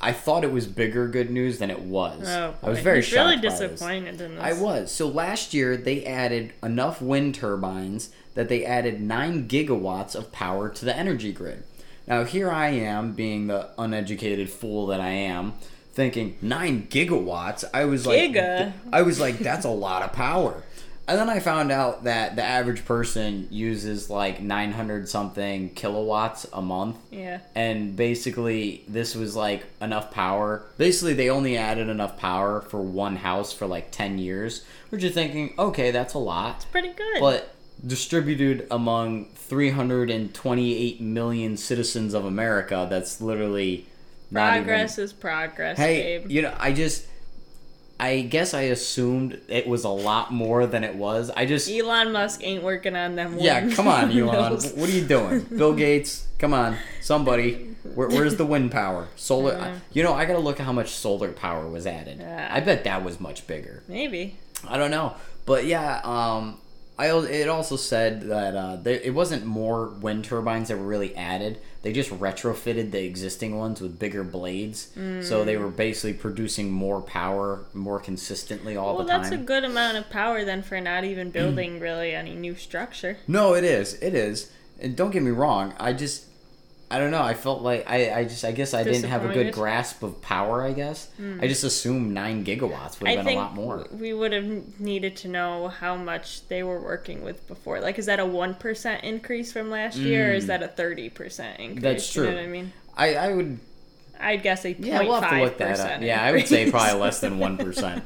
I 0.00 0.12
thought 0.12 0.44
it 0.44 0.52
was 0.52 0.66
bigger 0.66 1.08
good 1.08 1.30
news 1.30 1.58
than 1.58 1.70
it 1.70 1.80
was. 1.80 2.28
Oh, 2.28 2.54
I 2.62 2.68
was 2.68 2.80
very 2.80 2.98
He's 2.98 3.06
shocked 3.06 3.28
really 3.28 3.40
disappointed 3.40 4.20
in 4.20 4.34
this. 4.36 4.44
I 4.44 4.52
was. 4.52 4.92
So 4.92 5.08
last 5.08 5.54
year 5.54 5.76
they 5.76 6.04
added 6.04 6.52
enough 6.62 7.00
wind 7.00 7.34
turbines 7.34 8.10
that 8.34 8.48
they 8.48 8.64
added 8.64 9.00
9 9.00 9.48
gigawatts 9.48 10.14
of 10.14 10.32
power 10.32 10.68
to 10.68 10.84
the 10.84 10.96
energy 10.96 11.32
grid. 11.32 11.62
Now 12.06 12.24
here 12.24 12.50
I 12.50 12.68
am 12.70 13.12
being 13.12 13.46
the 13.46 13.70
uneducated 13.78 14.50
fool 14.50 14.86
that 14.88 15.00
I 15.00 15.10
am 15.10 15.54
thinking 15.92 16.36
9 16.42 16.88
gigawatts. 16.90 17.64
I 17.72 17.84
was 17.84 18.06
like 18.06 18.36
I 18.92 19.02
was 19.02 19.20
like 19.20 19.38
that's 19.38 19.64
a 19.64 19.70
lot 19.70 20.02
of 20.02 20.12
power. 20.12 20.64
And 21.06 21.18
then 21.18 21.28
I 21.28 21.38
found 21.40 21.70
out 21.70 22.04
that 22.04 22.34
the 22.34 22.42
average 22.42 22.84
person 22.86 23.46
uses 23.50 24.08
like 24.08 24.40
900 24.40 25.06
something 25.08 25.68
kilowatts 25.74 26.46
a 26.52 26.62
month 26.62 26.96
Yeah. 27.10 27.40
and 27.54 27.94
basically 27.94 28.84
this 28.88 29.14
was 29.14 29.36
like 29.36 29.64
enough 29.82 30.10
power 30.10 30.62
basically 30.78 31.12
they 31.14 31.28
only 31.28 31.56
added 31.58 31.88
enough 31.88 32.16
power 32.18 32.62
for 32.62 32.80
one 32.80 33.16
house 33.16 33.52
for 33.52 33.66
like 33.66 33.90
10 33.90 34.18
years 34.18 34.64
which 34.88 35.02
you're 35.02 35.12
thinking 35.12 35.52
okay 35.58 35.90
that's 35.90 36.14
a 36.14 36.18
lot 36.18 36.56
It's 36.56 36.64
Pretty 36.66 36.88
good. 36.88 37.20
but 37.20 37.54
distributed 37.86 38.66
among 38.70 39.26
328 39.34 41.00
million 41.00 41.56
citizens 41.56 42.14
of 42.14 42.24
america 42.24 42.86
that's 42.88 43.20
literally 43.20 43.86
not 44.30 44.54
even 44.54 44.64
progress 44.64 44.98
is 44.98 45.12
progress, 45.12 45.76
hey 45.76 46.18
babe. 46.18 46.30
you 46.30 46.42
know 46.42 46.54
i 46.58 46.72
just 46.72 47.06
i 48.00 48.20
guess 48.22 48.54
i 48.54 48.62
assumed 48.62 49.40
it 49.48 49.66
was 49.66 49.84
a 49.84 49.88
lot 49.88 50.32
more 50.32 50.66
than 50.66 50.82
it 50.84 50.94
was 50.96 51.30
i 51.36 51.46
just 51.46 51.70
Elon 51.70 52.12
Musk 52.12 52.40
ain't 52.42 52.62
working 52.62 52.96
on 52.96 53.14
them. 53.14 53.36
yeah, 53.38 53.60
wind 53.60 53.72
come 53.74 53.86
on, 53.88 54.10
Elon. 54.18 54.52
What 54.52 54.88
are 54.88 54.92
you 54.92 55.04
doing? 55.04 55.40
Bill 55.56 55.74
Gates, 55.74 56.26
come 56.38 56.52
on. 56.54 56.76
Somebody. 57.00 57.70
Where, 57.94 58.08
where's 58.08 58.36
the 58.36 58.46
wind 58.46 58.72
power? 58.72 59.08
Solar. 59.16 59.56
I- 59.56 59.80
you 59.92 60.02
know, 60.02 60.12
I 60.14 60.24
gotta 60.24 60.38
look 60.40 60.58
at 60.58 60.66
how 60.66 60.72
much 60.72 60.90
solar 60.90 61.32
power 61.32 61.68
was 61.68 61.86
added. 61.86 62.18
Yeah. 62.18 62.48
I 62.50 62.60
bet 62.60 62.84
that 62.84 63.04
was 63.04 63.20
much 63.20 63.46
bigger. 63.46 63.82
Maybe. 63.88 64.36
I 64.66 64.76
don't 64.78 64.90
know. 64.90 65.14
But 65.46 65.66
yeah, 65.66 66.00
um, 66.04 66.58
I, 66.98 67.10
it 67.10 67.48
also 67.48 67.76
said 67.76 68.22
that 68.22 68.56
uh, 68.56 68.76
there, 68.76 68.98
it 69.00 69.14
wasn't 69.14 69.44
more 69.44 69.88
wind 69.88 70.24
turbines 70.24 70.68
that 70.68 70.78
were 70.78 70.86
really 70.86 71.14
added. 71.16 71.60
They 71.84 71.92
just 71.92 72.10
retrofitted 72.10 72.92
the 72.92 73.04
existing 73.04 73.58
ones 73.58 73.82
with 73.82 73.98
bigger 73.98 74.24
blades. 74.24 74.88
So 75.20 75.44
they 75.44 75.58
were 75.58 75.70
mm. 75.70 75.76
basically 75.76 76.14
producing 76.14 76.70
more 76.70 77.02
power 77.02 77.66
more 77.74 78.00
consistently 78.00 78.74
all 78.74 78.96
Well, 78.96 79.04
the 79.04 79.12
time. 79.12 79.20
Well, 79.20 79.30
that's 79.30 79.42
a 79.42 79.44
good 79.44 79.64
amount 79.64 79.98
of 79.98 80.08
power 80.08 80.46
then 80.46 80.62
for 80.62 80.80
not 80.80 81.04
even 81.04 81.30
building 81.30 81.80
really 81.80 82.14
any 82.14 82.34
new 82.34 82.54
structure. 82.54 83.18
No, 83.28 83.54
it 83.54 83.64
is. 83.64 83.94
It 84.00 84.14
is. 84.14 84.50
And 84.80 84.96
don't 84.96 85.10
get 85.10 85.22
me 85.22 85.30
wrong. 85.30 85.74
I 85.78 85.92
just, 85.92 86.24
I 86.94 86.98
don't 86.98 87.10
know. 87.10 87.22
I 87.22 87.34
felt 87.34 87.60
like 87.62 87.90
I, 87.90 88.20
I 88.20 88.24
just, 88.24 88.44
I 88.44 88.52
guess 88.52 88.72
I 88.72 88.84
didn't 88.84 89.10
have 89.10 89.24
a 89.24 89.32
good 89.32 89.52
grasp 89.52 90.02
of 90.04 90.22
power. 90.22 90.62
I 90.62 90.72
guess 90.72 91.08
I 91.40 91.48
just 91.48 91.64
assumed 91.64 92.12
nine 92.14 92.44
gigawatts 92.44 93.00
would 93.00 93.08
I 93.08 93.16
have 93.16 93.24
been 93.24 93.26
think 93.26 93.38
a 93.40 93.42
lot 93.42 93.54
more. 93.54 93.86
we 93.90 94.12
would 94.14 94.32
have 94.32 94.78
needed 94.78 95.16
to 95.16 95.28
know 95.28 95.68
how 95.68 95.96
much 95.96 96.46
they 96.46 96.62
were 96.62 96.80
working 96.80 97.24
with 97.24 97.46
before. 97.48 97.80
Like, 97.80 97.98
is 97.98 98.06
that 98.06 98.20
a 98.20 98.26
one 98.26 98.54
percent 98.54 99.02
increase 99.02 99.52
from 99.52 99.70
last 99.70 99.96
year, 99.96 100.30
or 100.30 100.34
is 100.34 100.46
that 100.46 100.62
a 100.62 100.68
thirty 100.68 101.08
percent 101.10 101.58
increase? 101.58 101.78
Mm. 101.80 101.82
That's 101.82 102.14
You 102.14 102.22
know 102.22 102.28
true. 102.28 102.36
what 102.36 102.44
I 102.44 102.46
mean? 102.48 102.72
I, 102.96 103.14
I 103.16 103.32
would, 103.34 103.58
I'd 104.20 104.42
guess 104.44 104.64
a 104.64 104.72
yeah, 104.74 105.00
we'll 105.00 105.20
have 105.20 105.30
to 105.30 105.40
look 105.44 105.58
that 105.58 105.80
up. 105.80 106.00
Yeah, 106.00 106.22
I 106.22 106.30
would 106.30 106.46
say 106.46 106.70
probably 106.70 107.00
less 107.00 107.18
than 107.20 107.38
one 107.46 107.58
percent. 107.58 108.04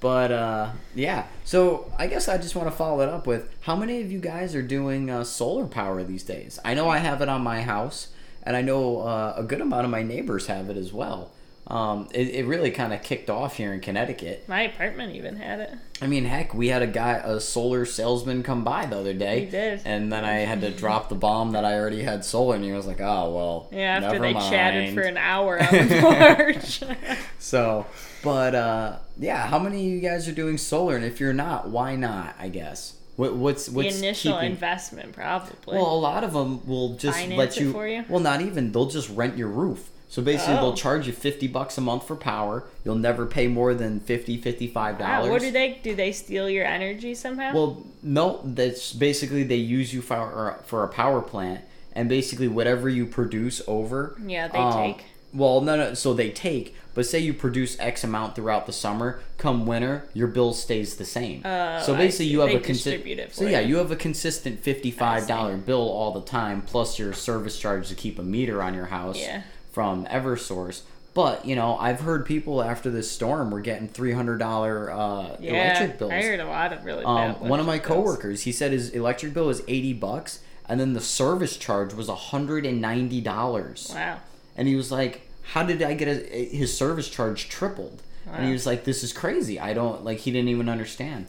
But 0.00 0.30
uh, 0.30 0.70
yeah, 0.94 1.26
so 1.44 1.90
I 1.98 2.06
guess 2.06 2.28
I 2.28 2.36
just 2.36 2.54
want 2.54 2.68
to 2.68 2.76
follow 2.76 3.00
it 3.00 3.08
up 3.08 3.26
with 3.26 3.48
how 3.62 3.74
many 3.74 4.00
of 4.02 4.12
you 4.12 4.20
guys 4.20 4.54
are 4.54 4.62
doing 4.62 5.10
uh, 5.10 5.24
solar 5.24 5.66
power 5.66 6.04
these 6.04 6.22
days? 6.22 6.58
I 6.64 6.74
know 6.74 6.88
I 6.88 6.98
have 6.98 7.20
it 7.20 7.28
on 7.28 7.42
my 7.42 7.62
house, 7.62 8.08
and 8.48 8.56
I 8.56 8.62
know 8.62 9.00
uh, 9.00 9.34
a 9.36 9.42
good 9.44 9.60
amount 9.60 9.84
of 9.84 9.90
my 9.90 10.02
neighbors 10.02 10.46
have 10.46 10.70
it 10.70 10.76
as 10.78 10.90
well. 10.92 11.30
Um, 11.66 12.08
it, 12.14 12.28
it 12.28 12.46
really 12.46 12.70
kind 12.70 12.94
of 12.94 13.02
kicked 13.02 13.28
off 13.28 13.58
here 13.58 13.74
in 13.74 13.80
Connecticut. 13.80 14.48
My 14.48 14.62
apartment 14.62 15.14
even 15.14 15.36
had 15.36 15.60
it. 15.60 15.74
I 16.00 16.06
mean, 16.06 16.24
heck, 16.24 16.54
we 16.54 16.68
had 16.68 16.80
a 16.80 16.86
guy, 16.86 17.20
a 17.22 17.38
solar 17.40 17.84
salesman, 17.84 18.42
come 18.42 18.64
by 18.64 18.86
the 18.86 18.96
other 18.96 19.12
day. 19.12 19.44
He 19.44 19.50
did. 19.50 19.82
And 19.84 20.10
then 20.10 20.24
I 20.24 20.36
had 20.38 20.62
to 20.62 20.70
drop 20.70 21.10
the 21.10 21.14
bomb 21.14 21.52
that 21.52 21.66
I 21.66 21.78
already 21.78 22.02
had 22.02 22.24
solar, 22.24 22.56
and 22.56 22.64
he 22.64 22.72
was 22.72 22.86
like, 22.86 23.02
"Oh 23.02 23.34
well." 23.34 23.68
Yeah, 23.70 24.00
after 24.02 24.18
they 24.18 24.32
chatted 24.32 24.94
for 24.94 25.02
an 25.02 25.18
hour 25.18 25.62
on 25.62 25.70
the 25.70 26.00
porch. 26.54 26.82
So, 27.38 27.84
but 28.22 28.54
uh, 28.54 28.96
yeah, 29.18 29.46
how 29.46 29.58
many 29.58 29.86
of 29.86 29.92
you 29.92 30.00
guys 30.00 30.26
are 30.26 30.32
doing 30.32 30.56
solar? 30.56 30.96
And 30.96 31.04
if 31.04 31.20
you're 31.20 31.34
not, 31.34 31.68
why 31.68 31.96
not? 31.96 32.34
I 32.38 32.48
guess. 32.48 32.94
What, 33.18 33.34
what's 33.34 33.66
the 33.66 33.72
what's 33.72 33.98
initial 33.98 34.34
keeping? 34.34 34.52
investment, 34.52 35.12
probably. 35.12 35.76
Well, 35.76 35.92
a 35.92 35.98
lot 35.98 36.22
of 36.22 36.32
them 36.32 36.64
will 36.68 36.94
just 36.94 37.18
Finance 37.18 37.36
let 37.36 37.56
it 37.56 37.60
you, 37.60 37.72
for 37.72 37.88
you? 37.88 38.04
Well, 38.08 38.20
not 38.20 38.42
even. 38.42 38.70
They'll 38.70 38.86
just 38.86 39.10
rent 39.10 39.36
your 39.36 39.48
roof. 39.48 39.90
So 40.08 40.22
basically, 40.22 40.54
Oh. 40.54 40.60
they'll 40.60 40.74
charge 40.76 41.08
you 41.08 41.12
fifty 41.12 41.48
bucks 41.48 41.76
a 41.76 41.80
month 41.80 42.06
for 42.06 42.14
power. 42.14 42.62
You'll 42.84 42.94
never 42.94 43.26
pay 43.26 43.48
more 43.48 43.74
than 43.74 43.98
50 43.98 44.36
55 44.36 45.00
Wow, 45.00 45.16
dollars. 45.16 45.30
what 45.30 45.40
do 45.40 45.50
they 45.50 45.80
do? 45.82 45.96
They 45.96 46.12
steal 46.12 46.48
your 46.48 46.64
energy 46.64 47.12
somehow? 47.16 47.52
Well, 47.52 47.82
no, 48.04 48.40
that's 48.44 48.92
basically 48.92 49.42
they 49.42 49.56
use 49.56 49.92
you 49.92 50.00
for 50.00 50.60
for 50.64 50.84
a 50.84 50.88
power 50.88 51.20
plant, 51.20 51.62
and 51.94 52.08
basically 52.08 52.46
whatever 52.46 52.88
you 52.88 53.04
produce 53.04 53.60
over. 53.66 54.16
Yeah, 54.24 54.46
they 54.46 54.58
um, 54.60 54.72
take. 54.94 55.04
Well, 55.32 55.60
no, 55.60 55.76
no. 55.76 55.94
So 55.94 56.14
they 56.14 56.30
take, 56.30 56.74
but 56.94 57.04
say 57.06 57.18
you 57.18 57.34
produce 57.34 57.78
X 57.78 58.02
amount 58.02 58.34
throughout 58.34 58.66
the 58.66 58.72
summer. 58.72 59.20
Come 59.36 59.66
winter, 59.66 60.08
your 60.14 60.26
bill 60.26 60.54
stays 60.54 60.96
the 60.96 61.04
same. 61.04 61.42
Oh, 61.44 61.82
so 61.82 61.94
basically, 61.94 62.26
you 62.26 62.40
have 62.40 62.48
They 62.48 62.56
a 62.56 62.60
consistent. 62.60 63.32
So 63.34 63.44
yeah, 63.46 63.60
you. 63.60 63.76
have 63.76 63.90
a 63.90 63.96
consistent 63.96 64.60
fifty-five 64.60 65.26
dollar 65.26 65.56
bill 65.56 65.88
all 65.88 66.12
the 66.12 66.22
time, 66.22 66.62
plus 66.62 66.98
your 66.98 67.12
service 67.12 67.58
charge 67.60 67.88
to 67.88 67.94
keep 67.94 68.18
a 68.18 68.22
meter 68.22 68.62
on 68.62 68.72
your 68.74 68.86
house 68.86 69.18
Yeah. 69.18 69.42
from 69.70 70.06
EverSource. 70.06 70.82
But 71.14 71.44
you 71.44 71.56
know, 71.56 71.76
I've 71.78 72.00
heard 72.00 72.24
people 72.24 72.62
after 72.62 72.90
this 72.90 73.10
storm 73.10 73.50
were 73.50 73.60
getting 73.60 73.86
three 73.88 74.12
hundred 74.12 74.38
dollar 74.38 74.90
uh, 74.90 75.36
Yeah, 75.40 75.52
electric 75.74 75.98
bills. 75.98 76.12
I 76.12 76.22
heard 76.22 76.40
a 76.40 76.46
lot 76.46 76.72
of 76.72 76.84
really 76.84 77.04
Um, 77.04 77.34
one 77.48 77.60
of 77.60 77.66
my 77.66 77.74
electric 77.74 77.88
bills. 77.96 78.06
coworkers, 78.06 78.42
he 78.42 78.52
said 78.52 78.72
his 78.72 78.90
electric 78.90 79.34
bill 79.34 79.46
was 79.46 79.62
eighty 79.68 79.92
bucks, 79.92 80.40
and 80.68 80.80
then 80.80 80.94
the 80.94 81.00
service 81.00 81.56
charge 81.56 81.92
was 81.92 82.08
hundred 82.08 82.64
and 82.64 82.80
ninety 82.80 83.20
dollars. 83.20 83.90
Wow. 83.94 84.18
And 84.58 84.68
he 84.68 84.76
was 84.76 84.92
like, 84.92 85.22
"How 85.54 85.62
did 85.62 85.82
I 85.82 85.94
get 85.94 86.08
a, 86.08 86.44
his 86.44 86.76
service 86.76 87.08
charge 87.08 87.48
tripled?" 87.48 88.02
And 88.30 88.44
he 88.44 88.52
was 88.52 88.66
like, 88.66 88.84
"This 88.84 89.02
is 89.02 89.14
crazy. 89.14 89.58
I 89.58 89.72
don't 89.72 90.04
like." 90.04 90.18
He 90.18 90.30
didn't 90.30 90.50
even 90.50 90.68
understand. 90.68 91.26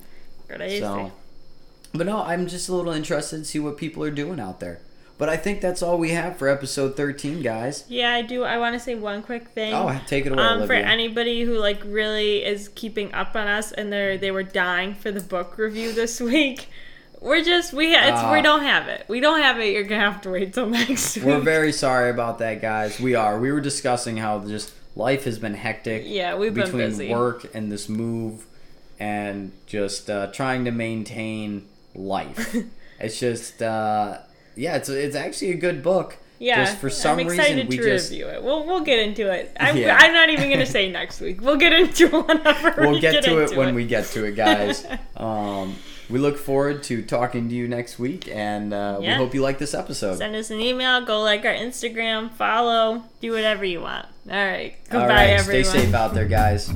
Crazy. 0.50 0.82
So, 0.82 1.14
but 1.94 2.06
no, 2.08 2.22
I'm 2.24 2.48
just 2.48 2.68
a 2.68 2.76
little 2.76 2.92
interested 2.92 3.38
to 3.38 3.46
see 3.46 3.60
what 3.60 3.78
people 3.78 4.04
are 4.04 4.12
doing 4.12 4.40
out 4.40 4.60
there. 4.60 4.82
But 5.20 5.28
I 5.28 5.36
think 5.36 5.60
that's 5.60 5.82
all 5.84 5.98
we 5.98 6.12
have 6.12 6.38
for 6.38 6.48
episode 6.48 6.96
thirteen, 6.98 7.42
guys. 7.42 7.84
Yeah, 7.90 8.14
I 8.14 8.22
do. 8.22 8.44
I 8.46 8.58
want 8.58 8.74
to 8.74 8.80
say 8.80 8.96
one 8.96 9.22
quick 9.22 9.50
thing. 9.50 9.74
Oh, 9.74 9.98
take 10.08 10.26
it 10.26 10.32
away, 10.32 10.42
Um, 10.42 10.66
for 10.66 10.74
anybody 10.74 11.44
who 11.44 11.58
like 11.58 11.82
really 11.86 12.44
is 12.44 12.70
keeping 12.70 13.14
up 13.14 13.36
on 13.36 13.46
us 13.48 13.72
and 13.74 13.92
they 13.92 14.02
are 14.02 14.18
they 14.18 14.32
were 14.32 14.44
dying 14.44 14.94
for 14.96 15.12
the 15.12 15.20
book 15.22 15.58
review 15.58 15.92
this 15.92 16.20
week, 16.34 16.70
we're 17.22 17.44
just 17.44 17.74
we 17.74 17.94
it's, 17.94 18.20
Ah. 18.22 18.34
we 18.34 18.42
don't 18.42 18.64
have 18.64 18.88
it. 18.88 19.06
We 19.08 19.20
don't 19.20 19.42
have 19.42 19.60
it. 19.60 19.74
You're 19.74 19.84
gonna 19.84 20.02
have 20.12 20.22
to 20.22 20.30
wait 20.30 20.54
till 20.54 20.68
next 20.82 21.16
week. 21.18 21.26
We're 21.26 21.40
very 21.40 21.72
sorry 21.72 22.10
about 22.10 22.40
that, 22.40 22.62
guys. 22.62 23.00
We 23.00 23.16
are. 23.16 23.40
We 23.40 23.52
were 23.52 23.62
discussing 23.62 24.18
how 24.18 24.40
just 24.40 24.72
life 24.96 25.24
has 25.26 25.38
been 25.40 25.54
hectic. 25.54 26.04
Yeah, 26.06 26.36
we've 26.36 26.54
been 26.54 26.66
between 26.66 26.88
busy. 26.90 27.10
work 27.10 27.46
and 27.54 27.72
this 27.72 27.90
move, 27.90 28.46
and 29.00 29.52
just 29.66 30.10
uh, 30.10 30.28
trying 30.28 30.66
to 30.66 30.72
maintain 30.72 31.68
life. 31.96 32.56
it's 33.00 33.20
just, 33.20 33.62
uh, 33.62 34.20
yeah, 34.56 34.76
it's 34.78 34.90
it's 34.90 35.16
actually 35.16 35.52
a 35.52 35.58
good 35.58 35.82
book. 35.84 36.18
yeah, 36.40 36.64
Just 36.66 36.78
for 36.78 36.90
some 36.90 37.20
I'm 37.20 37.28
excited 37.28 37.56
reason, 37.56 37.68
we 37.70 37.78
to 37.78 37.84
just 37.84 38.12
review 38.12 38.28
it. 38.28 38.44
We'll 38.44 38.66
we'll 38.66 38.82
get 38.84 39.00
into 39.00 39.30
it. 39.32 39.52
I'm, 39.60 39.76
Yeah. 39.78 39.98
I'm 40.00 40.14
not 40.14 40.30
even 40.30 40.50
gonna 40.50 40.66
say 40.66 40.90
next 40.92 41.20
week. 41.22 41.42
We'll 41.42 41.58
get 41.58 41.74
into 41.74 42.06
it 42.08 42.28
whenever 42.28 42.76
we'll 42.82 42.92
we 42.94 43.00
get, 43.02 43.24
to 43.26 43.40
it 43.44 43.58
when 43.58 43.76
we 43.76 43.86
get 43.86 44.06
to 44.08 44.26
it, 44.26 44.36
guys. 44.36 44.86
um, 45.18 45.76
we 46.10 46.20
look 46.20 46.38
forward 46.38 46.84
to 46.84 47.04
talking 47.04 47.50
to 47.50 47.56
you 47.56 47.68
next 47.68 48.00
week, 48.00 48.28
and 48.28 48.74
uh, 48.74 48.98
we 49.00 49.08
hope 49.08 49.34
you 49.34 49.42
like 49.42 49.60
this 49.60 49.74
episode. 49.74 50.18
Send 50.18 50.36
us 50.36 50.50
an 50.50 50.60
email. 50.60 51.06
Go 51.06 51.22
like 51.22 51.46
our 51.46 51.54
Instagram. 51.54 52.32
Follow. 52.32 53.04
Do 53.22 53.32
whatever 53.32 53.64
you 53.66 53.82
want. 53.82 54.06
All 54.30 54.36
right. 54.36 54.76
Goodbye, 54.86 55.00
All 55.02 55.08
right, 55.08 55.30
everyone. 55.30 55.64
stay 55.66 55.82
safe 55.82 55.94
out 55.94 56.14
there, 56.14 56.28
guys. 56.28 56.72